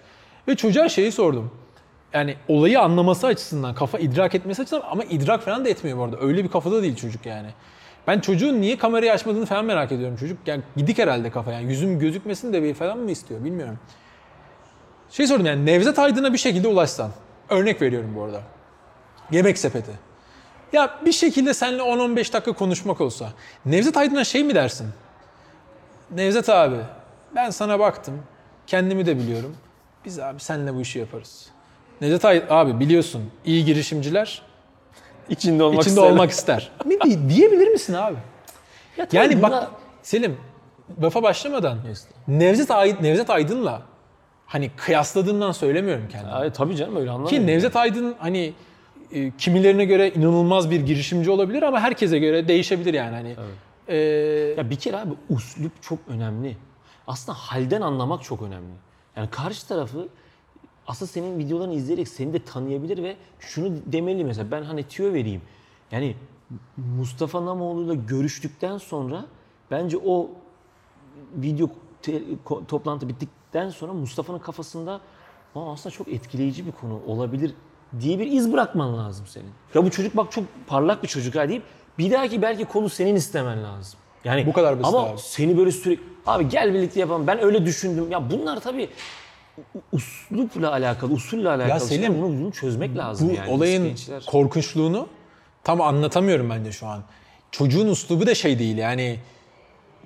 Ve 0.48 0.56
çocuğa 0.56 0.88
şeyi 0.88 1.12
sordum. 1.12 1.50
Yani 2.12 2.36
olayı 2.48 2.80
anlaması 2.80 3.26
açısından, 3.26 3.74
kafa 3.74 3.98
idrak 3.98 4.34
etmesi 4.34 4.62
açısından 4.62 4.84
ama 4.90 5.04
idrak 5.04 5.42
falan 5.42 5.64
da 5.64 5.68
etmiyor 5.68 5.98
bu 5.98 6.02
arada. 6.02 6.20
Öyle 6.20 6.44
bir 6.44 6.48
kafada 6.48 6.82
değil 6.82 6.96
çocuk 6.96 7.26
yani. 7.26 7.48
Ben 8.06 8.20
çocuğun 8.20 8.60
niye 8.60 8.78
kamerayı 8.78 9.12
açmadığını 9.12 9.46
falan 9.46 9.64
merak 9.64 9.92
ediyorum 9.92 10.16
çocuk. 10.16 10.38
Yani 10.46 10.62
gidik 10.76 10.98
herhalde 10.98 11.30
kafa 11.30 11.52
yani 11.52 11.70
yüzüm 11.70 11.98
gözükmesin 11.98 12.52
de 12.52 12.62
bir 12.62 12.74
falan 12.74 12.98
mı 12.98 13.10
istiyor 13.10 13.44
bilmiyorum. 13.44 13.78
Şey 15.10 15.26
sordum 15.26 15.46
yani 15.46 15.66
Nevzat 15.66 15.98
Aydın'a 15.98 16.32
bir 16.32 16.38
şekilde 16.38 16.68
ulaşsan. 16.68 17.10
Örnek 17.48 17.82
veriyorum 17.82 18.12
bu 18.16 18.22
arada. 18.22 18.42
Yemek 19.30 19.58
sepeti. 19.58 20.09
Ya 20.72 20.98
bir 21.06 21.12
şekilde 21.12 21.54
seninle 21.54 21.82
10-15 21.82 22.32
dakika 22.32 22.52
konuşmak 22.52 23.00
olsa. 23.00 23.32
Nevzat 23.66 23.96
Aydın'a 23.96 24.24
şey 24.24 24.44
mi 24.44 24.54
dersin? 24.54 24.86
Nevzat 26.10 26.48
abi 26.48 26.76
ben 27.34 27.50
sana 27.50 27.78
baktım. 27.78 28.22
Kendimi 28.66 29.06
de 29.06 29.18
biliyorum. 29.18 29.56
Biz 30.04 30.18
abi 30.18 30.40
seninle 30.40 30.74
bu 30.74 30.80
işi 30.80 30.98
yaparız. 30.98 31.46
Nevzat 32.00 32.24
Aydın 32.24 32.46
abi 32.50 32.80
biliyorsun 32.80 33.30
iyi 33.44 33.64
girişimciler 33.64 34.42
İçinde 35.28 35.62
olmak 35.62 35.80
içinde 35.82 35.94
isterim. 35.94 36.12
olmak 36.12 36.30
ister. 36.30 36.70
Diyebilir 37.28 37.68
misin 37.68 37.94
abi? 37.94 38.16
Ya 38.96 39.06
Yani 39.12 39.38
buna- 39.38 39.50
bak 39.50 39.70
Selim 40.02 40.36
lafa 41.02 41.22
başlamadan. 41.22 41.78
Nevzat, 42.28 42.70
Aydın, 42.70 43.02
Nevzat 43.02 43.30
Aydın'la 43.30 43.82
hani 44.46 44.70
kıyasladığımdan 44.76 45.52
söylemiyorum 45.52 46.08
kendimi. 46.12 46.32
Ay, 46.32 46.52
tabii 46.52 46.76
canım 46.76 46.96
öyle 46.96 47.10
anlamıyorum. 47.10 47.46
Ki 47.46 47.52
Nevzat 47.52 47.76
Aydın 47.76 48.14
hani 48.18 48.52
e, 49.12 49.32
kimilerine 49.38 49.84
göre 49.84 50.10
inanılmaz 50.10 50.70
bir 50.70 50.80
girişimci 50.80 51.30
olabilir 51.30 51.62
ama 51.62 51.80
herkese 51.80 52.18
göre 52.18 52.48
değişebilir 52.48 52.94
yani 52.94 53.14
hani. 53.16 53.28
E, 53.88 53.96
Ya 54.58 54.70
bir 54.70 54.76
kere 54.76 54.96
abi 54.96 55.12
uslup 55.30 55.82
çok 55.82 55.98
önemli. 56.08 56.56
Aslında 57.06 57.38
halden 57.38 57.80
anlamak 57.80 58.22
çok 58.22 58.42
önemli. 58.42 58.72
Yani 59.16 59.30
karşı 59.30 59.68
tarafı 59.68 60.08
aslında 60.86 61.10
senin 61.10 61.38
videolarını 61.38 61.74
izleyerek 61.74 62.08
seni 62.08 62.32
de 62.32 62.44
tanıyabilir 62.44 63.02
ve 63.02 63.16
şunu 63.40 63.72
demeli 63.86 64.24
mesela 64.24 64.50
ben 64.50 64.62
hani 64.62 64.82
tüyo 64.88 65.12
vereyim. 65.12 65.42
Yani 65.92 66.16
Mustafa 66.96 67.46
Namoğlu'yla 67.46 67.94
görüştükten 67.94 68.78
sonra 68.78 69.24
bence 69.70 69.96
o 70.04 70.30
video 71.36 71.68
te- 72.02 72.22
ko- 72.46 72.66
toplantı 72.66 73.08
bittikten 73.08 73.68
sonra 73.70 73.92
Mustafa'nın 73.92 74.38
kafasında 74.38 75.00
"Aa, 75.54 75.72
aslında 75.72 75.94
çok 75.94 76.08
etkileyici 76.08 76.66
bir 76.66 76.72
konu 76.72 77.00
olabilir 77.06 77.54
diye 78.00 78.18
bir 78.18 78.26
iz 78.26 78.52
bırakman 78.52 78.98
lazım 78.98 79.26
senin. 79.26 79.50
Ya 79.74 79.84
bu 79.84 79.90
çocuk 79.90 80.16
bak 80.16 80.32
çok 80.32 80.44
parlak 80.66 81.02
bir 81.02 81.08
çocuk 81.08 81.34
ha 81.34 81.48
deyip 81.48 81.62
bir 81.98 82.10
dahaki 82.10 82.42
belki 82.42 82.64
konu 82.64 82.88
senin 82.88 83.16
istemen 83.16 83.64
lazım. 83.64 84.00
Yani 84.24 84.46
Bu 84.46 84.52
kadar 84.52 84.82
basit 84.82 84.94
ama 84.94 85.08
abi. 85.08 85.18
seni 85.18 85.58
böyle 85.58 85.72
sürekli 85.72 86.02
abi 86.26 86.48
gel 86.48 86.74
birlikte 86.74 87.00
yapalım 87.00 87.26
ben 87.26 87.42
öyle 87.44 87.66
düşündüm. 87.66 88.10
Ya 88.10 88.30
bunlar 88.30 88.60
tabii 88.60 88.88
uslupla 89.92 90.72
alakalı, 90.72 91.12
usulle 91.12 91.48
alakalı. 91.48 91.80
Selim, 91.80 92.02
şeyler. 92.02 92.22
bunu, 92.22 92.40
bunu 92.40 92.52
çözmek 92.52 92.96
lazım 92.96 93.28
bu 93.28 93.32
yani. 93.32 93.50
olayın 93.50 93.84
gençler. 93.84 94.22
korkunçluğunu 94.26 95.08
tam 95.64 95.80
anlatamıyorum 95.80 96.50
bence 96.50 96.72
şu 96.72 96.86
an. 96.86 97.02
Çocuğun 97.50 97.88
uslubu 97.88 98.26
da 98.26 98.34
şey 98.34 98.58
değil 98.58 98.78
yani 98.78 99.18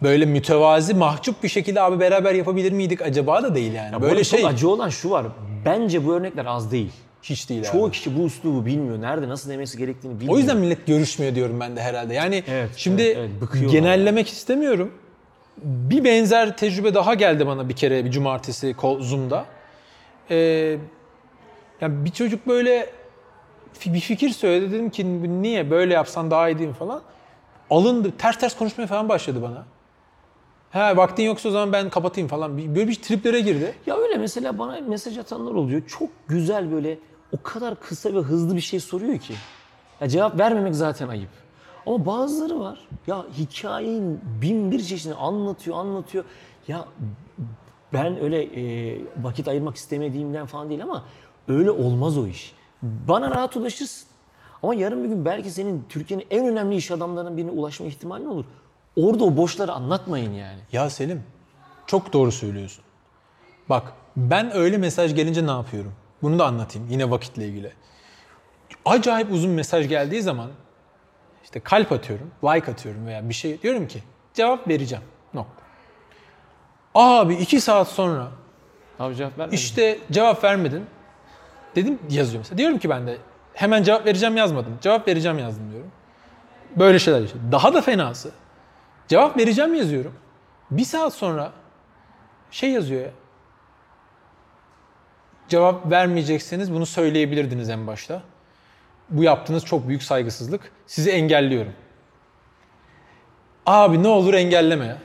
böyle 0.02 0.26
mütevazi, 0.26 0.94
mahcup 0.94 1.42
bir 1.42 1.48
şekilde 1.48 1.80
abi 1.80 2.00
beraber 2.00 2.34
yapabilir 2.34 2.72
miydik 2.72 3.02
acaba 3.02 3.42
da 3.42 3.54
değil 3.54 3.72
yani. 3.72 3.92
Ya 3.92 4.02
böyle 4.02 4.24
şey 4.24 4.46
acı 4.46 4.68
olan 4.68 4.88
şu 4.88 5.10
var. 5.10 5.26
Bence 5.64 6.06
bu 6.06 6.12
örnekler 6.14 6.46
az 6.46 6.72
değil. 6.72 6.92
Hiç 7.24 7.48
değil 7.48 7.62
Çoğu 7.72 7.84
abi. 7.84 7.92
kişi 7.92 8.18
bu 8.18 8.26
üslubu 8.26 8.66
bilmiyor. 8.66 9.00
Nerede 9.00 9.28
nasıl 9.28 9.50
demesi 9.50 9.78
gerektiğini 9.78 10.14
bilmiyor. 10.14 10.34
O 10.34 10.38
yüzden 10.38 10.56
millet 10.56 10.87
görüşmüyor 10.87 11.34
diyorum 11.34 11.60
ben 11.60 11.76
de 11.76 11.82
herhalde. 11.82 12.14
Yani 12.14 12.44
Evet, 12.48 12.70
şimdi 12.76 13.02
evet, 13.02 13.30
evet, 13.54 13.70
genellemek 13.70 14.28
istemiyorum. 14.28 14.92
Bir 15.62 16.04
benzer 16.04 16.56
tecrübe 16.56 16.94
daha 16.94 17.14
geldi 17.14 17.46
bana 17.46 17.68
bir 17.68 17.76
kere 17.76 18.04
bir 18.04 18.10
cumartesi 18.10 18.76
Zoom'da. 19.00 19.44
Ee, 20.30 20.37
yani 21.80 22.04
bir 22.04 22.10
çocuk 22.10 22.46
böyle 22.46 22.90
bir 23.87 24.00
fikir 24.00 24.28
söyledi. 24.30 24.72
Dedim 24.72 24.90
ki 24.90 25.22
niye 25.42 25.70
böyle 25.70 25.94
yapsan 25.94 26.30
daha 26.30 26.48
iyi 26.48 26.58
değil 26.58 26.68
mi 26.68 26.74
falan. 26.76 27.02
Alındı. 27.70 28.12
Ters 28.18 28.38
ters 28.38 28.56
konuşmaya 28.56 28.87
falan 28.87 29.08
başladı 29.08 29.42
bana. 29.42 29.64
Ha 30.70 30.96
vaktin 30.96 31.22
yoksa 31.22 31.48
o 31.48 31.52
zaman 31.52 31.72
ben 31.72 31.90
kapatayım 31.90 32.28
falan. 32.28 32.58
Böyle 32.58 32.88
bir 32.88 32.94
triplere 32.94 33.40
girdi. 33.40 33.74
Ya 33.87 33.96
öyle 33.96 34.16
mesela 34.16 34.58
bana 34.58 34.80
mesaj 34.80 35.18
atanlar 35.18 35.52
oluyor. 35.52 35.82
Çok 35.87 36.08
güzel 36.28 36.72
böyle 36.72 36.98
o 37.34 37.42
kadar 37.42 37.80
kısa 37.80 38.14
ve 38.14 38.18
hızlı 38.18 38.56
bir 38.56 38.60
şey 38.60 38.80
soruyor 38.80 39.18
ki. 39.18 39.34
Ya 40.00 40.08
cevap 40.08 40.38
vermemek 40.38 40.74
zaten 40.74 41.08
ayıp. 41.08 41.30
Ama 41.86 42.06
bazıları 42.06 42.60
var. 42.60 42.78
Ya 43.06 43.24
hikayenin 43.38 44.20
bin 44.42 44.70
bir 44.70 44.82
çeşidini 44.82 45.14
anlatıyor, 45.14 45.76
anlatıyor. 45.76 46.24
Ya 46.68 46.84
ben 47.92 48.20
öyle 48.20 48.42
e, 48.42 49.00
vakit 49.22 49.48
ayırmak 49.48 49.76
istemediğimden 49.76 50.46
falan 50.46 50.68
değil 50.68 50.82
ama 50.82 51.04
öyle 51.48 51.70
olmaz 51.70 52.18
o 52.18 52.26
iş. 52.26 52.54
Bana 52.82 53.30
rahat 53.30 53.56
ulaşırsın. 53.56 54.08
Ama 54.62 54.74
yarın 54.74 55.04
bir 55.04 55.08
gün 55.08 55.24
belki 55.24 55.50
senin 55.50 55.84
Türkiye'nin 55.88 56.26
en 56.30 56.46
önemli 56.46 56.76
iş 56.76 56.90
adamlarının 56.90 57.36
birine 57.36 57.50
ulaşma 57.50 57.86
ihtimalin 57.86 58.26
olur. 58.26 58.44
Orada 58.96 59.24
o 59.24 59.36
boşları 59.36 59.72
anlatmayın 59.72 60.32
yani. 60.32 60.60
Ya 60.72 60.90
Selim, 60.90 61.22
çok 61.86 62.12
doğru 62.12 62.32
söylüyorsun. 62.32 62.84
Bak, 63.68 63.92
ben 64.16 64.54
öyle 64.54 64.78
mesaj 64.78 65.14
gelince 65.14 65.46
ne 65.46 65.50
yapıyorum? 65.50 65.92
Bunu 66.24 66.38
da 66.38 66.46
anlatayım 66.46 66.88
yine 66.90 67.10
vakitle 67.10 67.46
ilgili. 67.46 67.72
Acayip 68.84 69.32
uzun 69.32 69.50
mesaj 69.50 69.88
geldiği 69.88 70.22
zaman 70.22 70.50
işte 71.44 71.60
kalp 71.60 71.92
atıyorum, 71.92 72.30
like 72.44 72.72
atıyorum 72.72 73.06
veya 73.06 73.28
bir 73.28 73.34
şey 73.34 73.62
diyorum 73.62 73.88
ki 73.88 74.02
cevap 74.34 74.68
vereceğim. 74.68 75.04
Nokta. 75.34 75.62
Abi 76.94 77.34
iki 77.34 77.60
saat 77.60 77.88
sonra 77.88 78.28
Abi 78.98 79.14
cevap 79.16 79.38
vermedin. 79.38 79.56
işte 79.56 79.98
cevap 80.12 80.44
vermedin. 80.44 80.87
Dedim 81.76 81.98
yazıyor 82.10 82.38
mesela. 82.40 82.58
Diyorum 82.58 82.78
ki 82.78 82.90
ben 82.90 83.06
de 83.06 83.18
hemen 83.54 83.82
cevap 83.82 84.06
vereceğim 84.06 84.37
yazmadım. 84.37 84.78
Cevap 84.80 85.08
vereceğim 85.08 85.38
yazdım 85.38 85.70
diyorum. 85.72 85.90
Böyle 86.76 86.98
şeyler 86.98 87.20
yaşıyor. 87.20 87.44
Daha 87.52 87.74
da 87.74 87.80
fenası. 87.80 88.30
Cevap 89.08 89.37
vereceğim 89.38 89.74
yazıyorum. 89.74 90.14
Bir 90.70 90.84
saat 90.84 91.14
sonra 91.14 91.52
şey 92.50 92.70
yazıyor 92.70 93.00
ya. 93.02 93.10
Cevap 95.48 95.90
vermeyecekseniz 95.90 96.72
bunu 96.72 96.87
söyleyebilirdiniz 96.87 97.70
en 97.70 97.87
başta. 97.87 98.22
Bu 99.11 99.22
yaptığınız 99.22 99.64
çok 99.64 99.88
büyük 99.88 100.02
saygısızlık. 100.02 100.72
Sizi 100.87 101.11
engelliyorum. 101.11 101.72
Abi 103.66 104.02
ne 104.02 104.09
olur 104.09 104.35
engelleme 104.35 104.87
ya. 104.87 104.98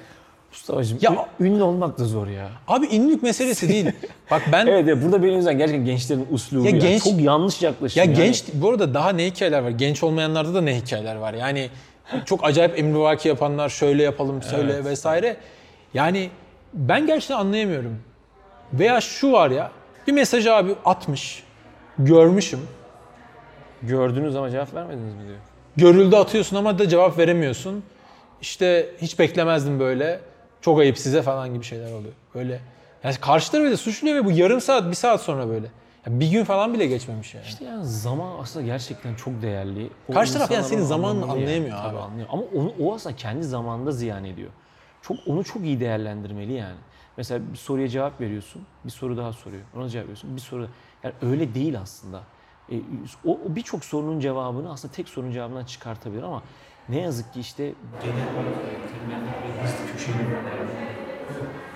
Mustafa'cığım 0.51 0.97
Ya- 1.01 1.11
ya, 1.11 1.25
ünlü 1.39 1.63
olmak 1.63 1.99
da 1.99 2.05
zor 2.05 2.27
ya. 2.27 2.49
Abi 2.67 2.95
ünlülük 2.95 3.23
meselesi 3.23 3.69
değil. 3.69 3.91
Bak 4.31 4.41
ben 4.51 4.67
Evet, 4.67 4.87
evet 4.87 5.03
burada 5.03 5.23
benim 5.23 5.35
yüzden 5.35 5.57
gerçekten 5.57 5.85
gençlerin 5.85 6.27
uslubu 6.31 6.65
Ya 6.65 6.71
ya, 6.71 6.77
genç- 6.77 7.03
çok 7.03 7.19
yanlış 7.21 7.61
Ya 7.61 7.69
yaklaşım. 7.69 8.03
yani. 8.03 8.13
genç, 8.13 8.43
bu 8.53 8.69
arada 8.69 8.93
daha 8.93 9.09
ne 9.09 9.25
hikayeler 9.25 9.59
var? 9.63 9.69
Genç 9.69 10.03
olmayanlarda 10.03 10.53
da 10.53 10.61
ne 10.61 10.75
hikayeler 10.77 11.15
var? 11.15 11.33
Yani 11.33 11.69
çok 12.25 12.43
acayip 12.45 12.79
emrivaki 12.79 13.27
yapanlar 13.27 13.69
şöyle 13.69 14.03
yapalım 14.03 14.41
söyle 14.41 14.73
Evet. 14.73 14.85
vesaire. 14.85 15.37
Yani 15.93 16.29
ben 16.73 17.07
gerçekten 17.07 17.35
anlayamıyorum. 17.35 17.99
Veya 18.73 19.01
şu 19.01 19.31
var 19.31 19.49
ya 19.51 19.71
bir 20.09 20.13
mesaj 20.13 20.47
abi 20.47 20.75
atmış. 20.85 21.43
Görmüşüm. 21.99 22.59
Gördünüz 23.81 24.35
ama 24.35 24.49
cevap 24.49 24.73
vermediniz 24.73 25.13
mi 25.13 25.21
diyor. 25.27 25.37
Görüldü 25.77 26.15
atıyorsun 26.15 26.55
ama 26.55 26.79
da 26.79 26.89
cevap 26.89 27.17
veremiyorsun. 27.17 27.83
İşte 28.41 28.89
hiç 29.01 29.19
beklemezdim 29.19 29.79
böyle. 29.79 30.19
Çok 30.61 30.79
ayıp 30.79 30.97
size 30.97 31.21
falan 31.21 31.53
gibi 31.53 31.63
şeyler 31.63 31.91
oluyor. 31.91 32.13
Böyle 32.35 32.59
yani 33.03 33.15
karşı 33.15 33.51
tarafı 33.51 33.71
da 33.71 33.77
suçluyor 33.77 34.15
ve 34.15 34.25
bu 34.25 34.31
yarım 34.31 34.61
saat, 34.61 34.89
bir 34.89 34.95
saat 34.95 35.21
sonra 35.21 35.47
böyle. 35.49 35.67
Ya 36.07 36.19
bir 36.19 36.31
gün 36.31 36.43
falan 36.43 36.73
bile 36.73 36.85
geçmemiş 36.87 37.33
yani. 37.33 37.45
İşte 37.45 37.65
yani 37.65 37.85
zaman 37.85 38.39
aslında 38.41 38.65
gerçekten 38.65 39.15
çok 39.15 39.41
değerli. 39.41 39.89
O 40.09 40.13
Karşı 40.13 40.33
taraf 40.33 40.51
yani 40.51 40.65
senin 40.65 40.83
zamanını 40.83 41.23
anlayamıyor 41.31 41.77
Tabii 41.77 41.89
abi. 41.89 41.97
anlıyor. 41.97 42.27
Ama 42.31 42.43
onu, 42.55 42.73
o 42.79 42.95
aslında 42.95 43.15
kendi 43.15 43.43
zamanında 43.43 43.91
ziyan 43.91 44.25
ediyor. 44.25 44.49
Çok 45.01 45.17
Onu 45.27 45.43
çok 45.43 45.63
iyi 45.63 45.79
değerlendirmeli 45.79 46.53
yani. 46.53 46.77
Mesela 47.19 47.41
bir 47.53 47.57
soruya 47.57 47.87
cevap 47.87 48.21
veriyorsun, 48.21 48.61
bir 48.85 48.89
soru 48.89 49.17
daha 49.17 49.33
soruyor. 49.33 49.61
Ona 49.77 49.89
cevap 49.89 50.03
veriyorsun, 50.03 50.35
bir 50.35 50.41
soru 50.41 50.67
Yani 51.03 51.13
öyle 51.21 51.53
değil 51.53 51.79
aslında. 51.79 52.21
E, 52.71 52.75
o, 53.25 53.31
o 53.31 53.55
birçok 53.55 53.85
sorunun 53.85 54.19
cevabını 54.19 54.71
aslında 54.71 54.93
tek 54.93 55.09
sorunun 55.09 55.31
cevabından 55.31 55.65
çıkartabilir 55.65 56.23
ama 56.23 56.43
ne 56.89 57.01
yazık 57.01 57.33
ki 57.33 57.39
işte 57.39 57.73
genel 58.03 58.27
köşeli 59.93 60.17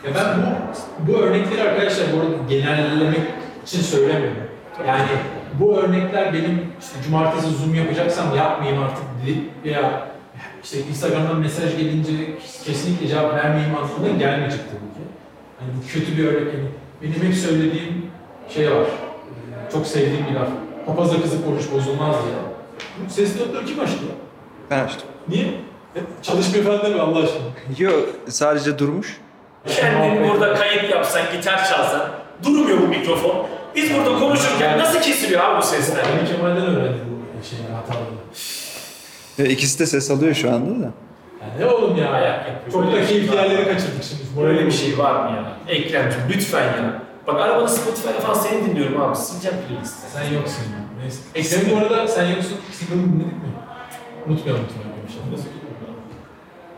Ya 0.06 0.16
ben 0.16 0.42
bu, 0.42 1.12
bu 1.12 1.18
örnekleri 1.18 1.70
arkadaşlar 1.70 2.08
bu 2.14 2.22
arada 2.22 2.50
genellemek 2.50 3.22
için 3.66 3.82
söylemiyorum. 3.82 4.44
Yani 4.88 5.08
bu 5.60 5.78
örnekler 5.78 6.34
benim 6.34 6.72
işte 6.80 7.04
cumartesi 7.06 7.50
zoom 7.50 7.76
yapacaksam 7.76 8.36
yapmayayım 8.36 8.84
artık 8.84 9.04
deyip 9.26 9.50
veya 9.66 10.08
işte 10.64 10.80
Instagram'dan 10.80 11.40
mesaj 11.40 11.78
gelince 11.78 12.38
kesinlikle 12.66 13.08
cevap 13.08 13.36
vermeyeyim 13.36 13.76
anlamına 13.76 14.18
gelmeyecek 14.18 14.60
tabii 14.60 14.94
ki. 14.94 15.13
Hani 15.64 15.74
bu 15.78 15.88
kötü 15.88 16.18
bir 16.18 16.28
örnek. 16.28 16.54
Yani 16.54 16.66
benim 17.02 17.28
hep 17.28 17.36
söylediğim 17.36 18.06
şey 18.50 18.72
var. 18.72 18.88
Çok 19.74 19.88
sevdiğim 19.88 20.26
bir 20.30 20.36
laf. 20.36 20.48
Papazla 20.86 21.22
kızıp 21.22 21.48
oruç 21.48 21.72
bozulmaz 21.72 22.16
diye. 22.26 22.36
Bu 23.06 23.14
sesli 23.14 23.42
notları 23.42 23.66
kim 23.66 23.80
açtı? 23.80 23.98
Ben 24.72 24.80
açtım. 24.80 25.10
Niye? 25.28 25.46
Hep 25.94 26.04
çalışmıyor 26.24 26.66
falan 26.66 26.84
deme 26.84 27.00
Allah 27.02 27.20
aşkına. 27.20 27.44
Yok 27.90 28.10
sadece 28.28 28.80
durmuş. 28.80 29.18
Kendin 29.68 30.30
burada 30.30 30.54
kayıt 30.54 30.90
yapsan, 30.90 31.22
gitar 31.36 31.58
çalsan 31.70 32.02
durmuyor 32.44 32.82
bu 32.82 32.88
mikrofon. 32.88 33.46
Biz 33.76 33.94
burada 33.94 34.20
konuşurken 34.20 34.80
nasıl 34.80 35.02
kesiliyor 35.02 35.44
abi 35.44 35.58
bu 35.62 35.66
sesler? 35.66 36.04
Ali 36.04 36.36
Kemal'den 36.36 36.66
öğrendim 36.66 37.02
bu 37.40 37.46
şeyi 37.46 37.62
hataları. 37.76 39.52
İkisi 39.54 39.80
de 39.80 39.86
ses 39.86 40.12
alıyor 40.12 40.34
şu 40.34 40.52
anda 40.54 40.84
da. 40.84 40.92
Ya 41.42 41.48
ne 41.60 41.66
oğlum 41.66 41.98
ya? 41.98 42.48
Çok 42.72 42.88
da 42.92 42.98
şey 42.98 43.06
keyifli 43.08 43.38
var. 43.38 43.44
yerleri 43.44 43.64
kaçırdık 43.68 44.04
şimdi. 44.04 44.23
Böyle 44.42 44.66
bir 44.66 44.72
şey 44.72 44.98
var 44.98 45.24
mı 45.24 45.36
ya? 45.36 45.46
Ekrem'cim 45.68 46.22
lütfen 46.30 46.64
ya. 46.64 47.02
Bak 47.28 47.42
arabada 47.42 47.68
Spotify'da 47.68 48.20
falan 48.20 48.34
seni 48.34 48.66
dinliyorum 48.66 49.02
abi. 49.02 49.16
Sileceğim 49.16 49.58
playlisti. 49.68 50.12
Sen 50.12 50.34
yoksun 50.34 50.64
ya. 50.64 50.80
Neyse. 51.02 51.20
Eksen 51.36 51.62
bu 51.72 51.78
arada 51.78 52.08
sen 52.08 52.26
yoksun. 52.26 52.58
Single'ı 52.72 52.98
dinledik 52.98 53.34
mi? 53.34 53.50
Unutmayalım 54.28 54.64
lütfen 54.64 54.84
böyle 54.92 55.08
bir 55.08 55.14
şey. 55.14 55.52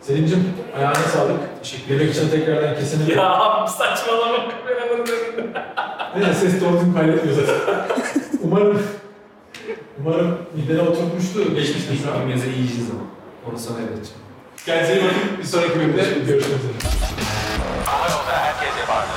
Selim'cim 0.01 0.53
ayağına 0.77 0.95
sağlık. 0.95 1.39
Teşekkür 1.63 1.95
ederim. 1.95 2.11
için 2.11 2.29
tekrardan 2.29 2.75
kesene. 2.75 3.13
Ya 3.13 3.29
abi 3.29 3.69
saçmalama 3.69 4.37
kameranın 4.49 4.99
önünde. 4.99 6.27
Ne 6.27 6.33
ses 6.33 6.61
doğru 6.61 6.93
kaydetmiyor 6.93 7.37
zaten. 7.37 7.87
umarım 8.43 8.81
umarım 9.99 10.37
midene 10.55 10.81
oturmuştu. 10.81 11.39
An. 11.39 11.45
İlk 11.45 12.45
iyi 12.45 12.57
yiyeceğiz 12.57 12.89
ama. 12.91 13.01
Onu 13.49 13.59
sana 13.59 13.77
öğreteceğim. 13.77 14.24
Kendinize 14.65 14.93
iyi 14.93 15.03
bakın. 15.03 15.37
Bir 15.39 15.43
sonraki 15.43 15.75
bölümde 15.79 16.01
görüşmek 16.03 16.59
üzere. 16.59 16.93
Ama 17.87 18.05
yolda 18.05 18.37
herkes 18.37 18.79
yapardı. 18.79 19.11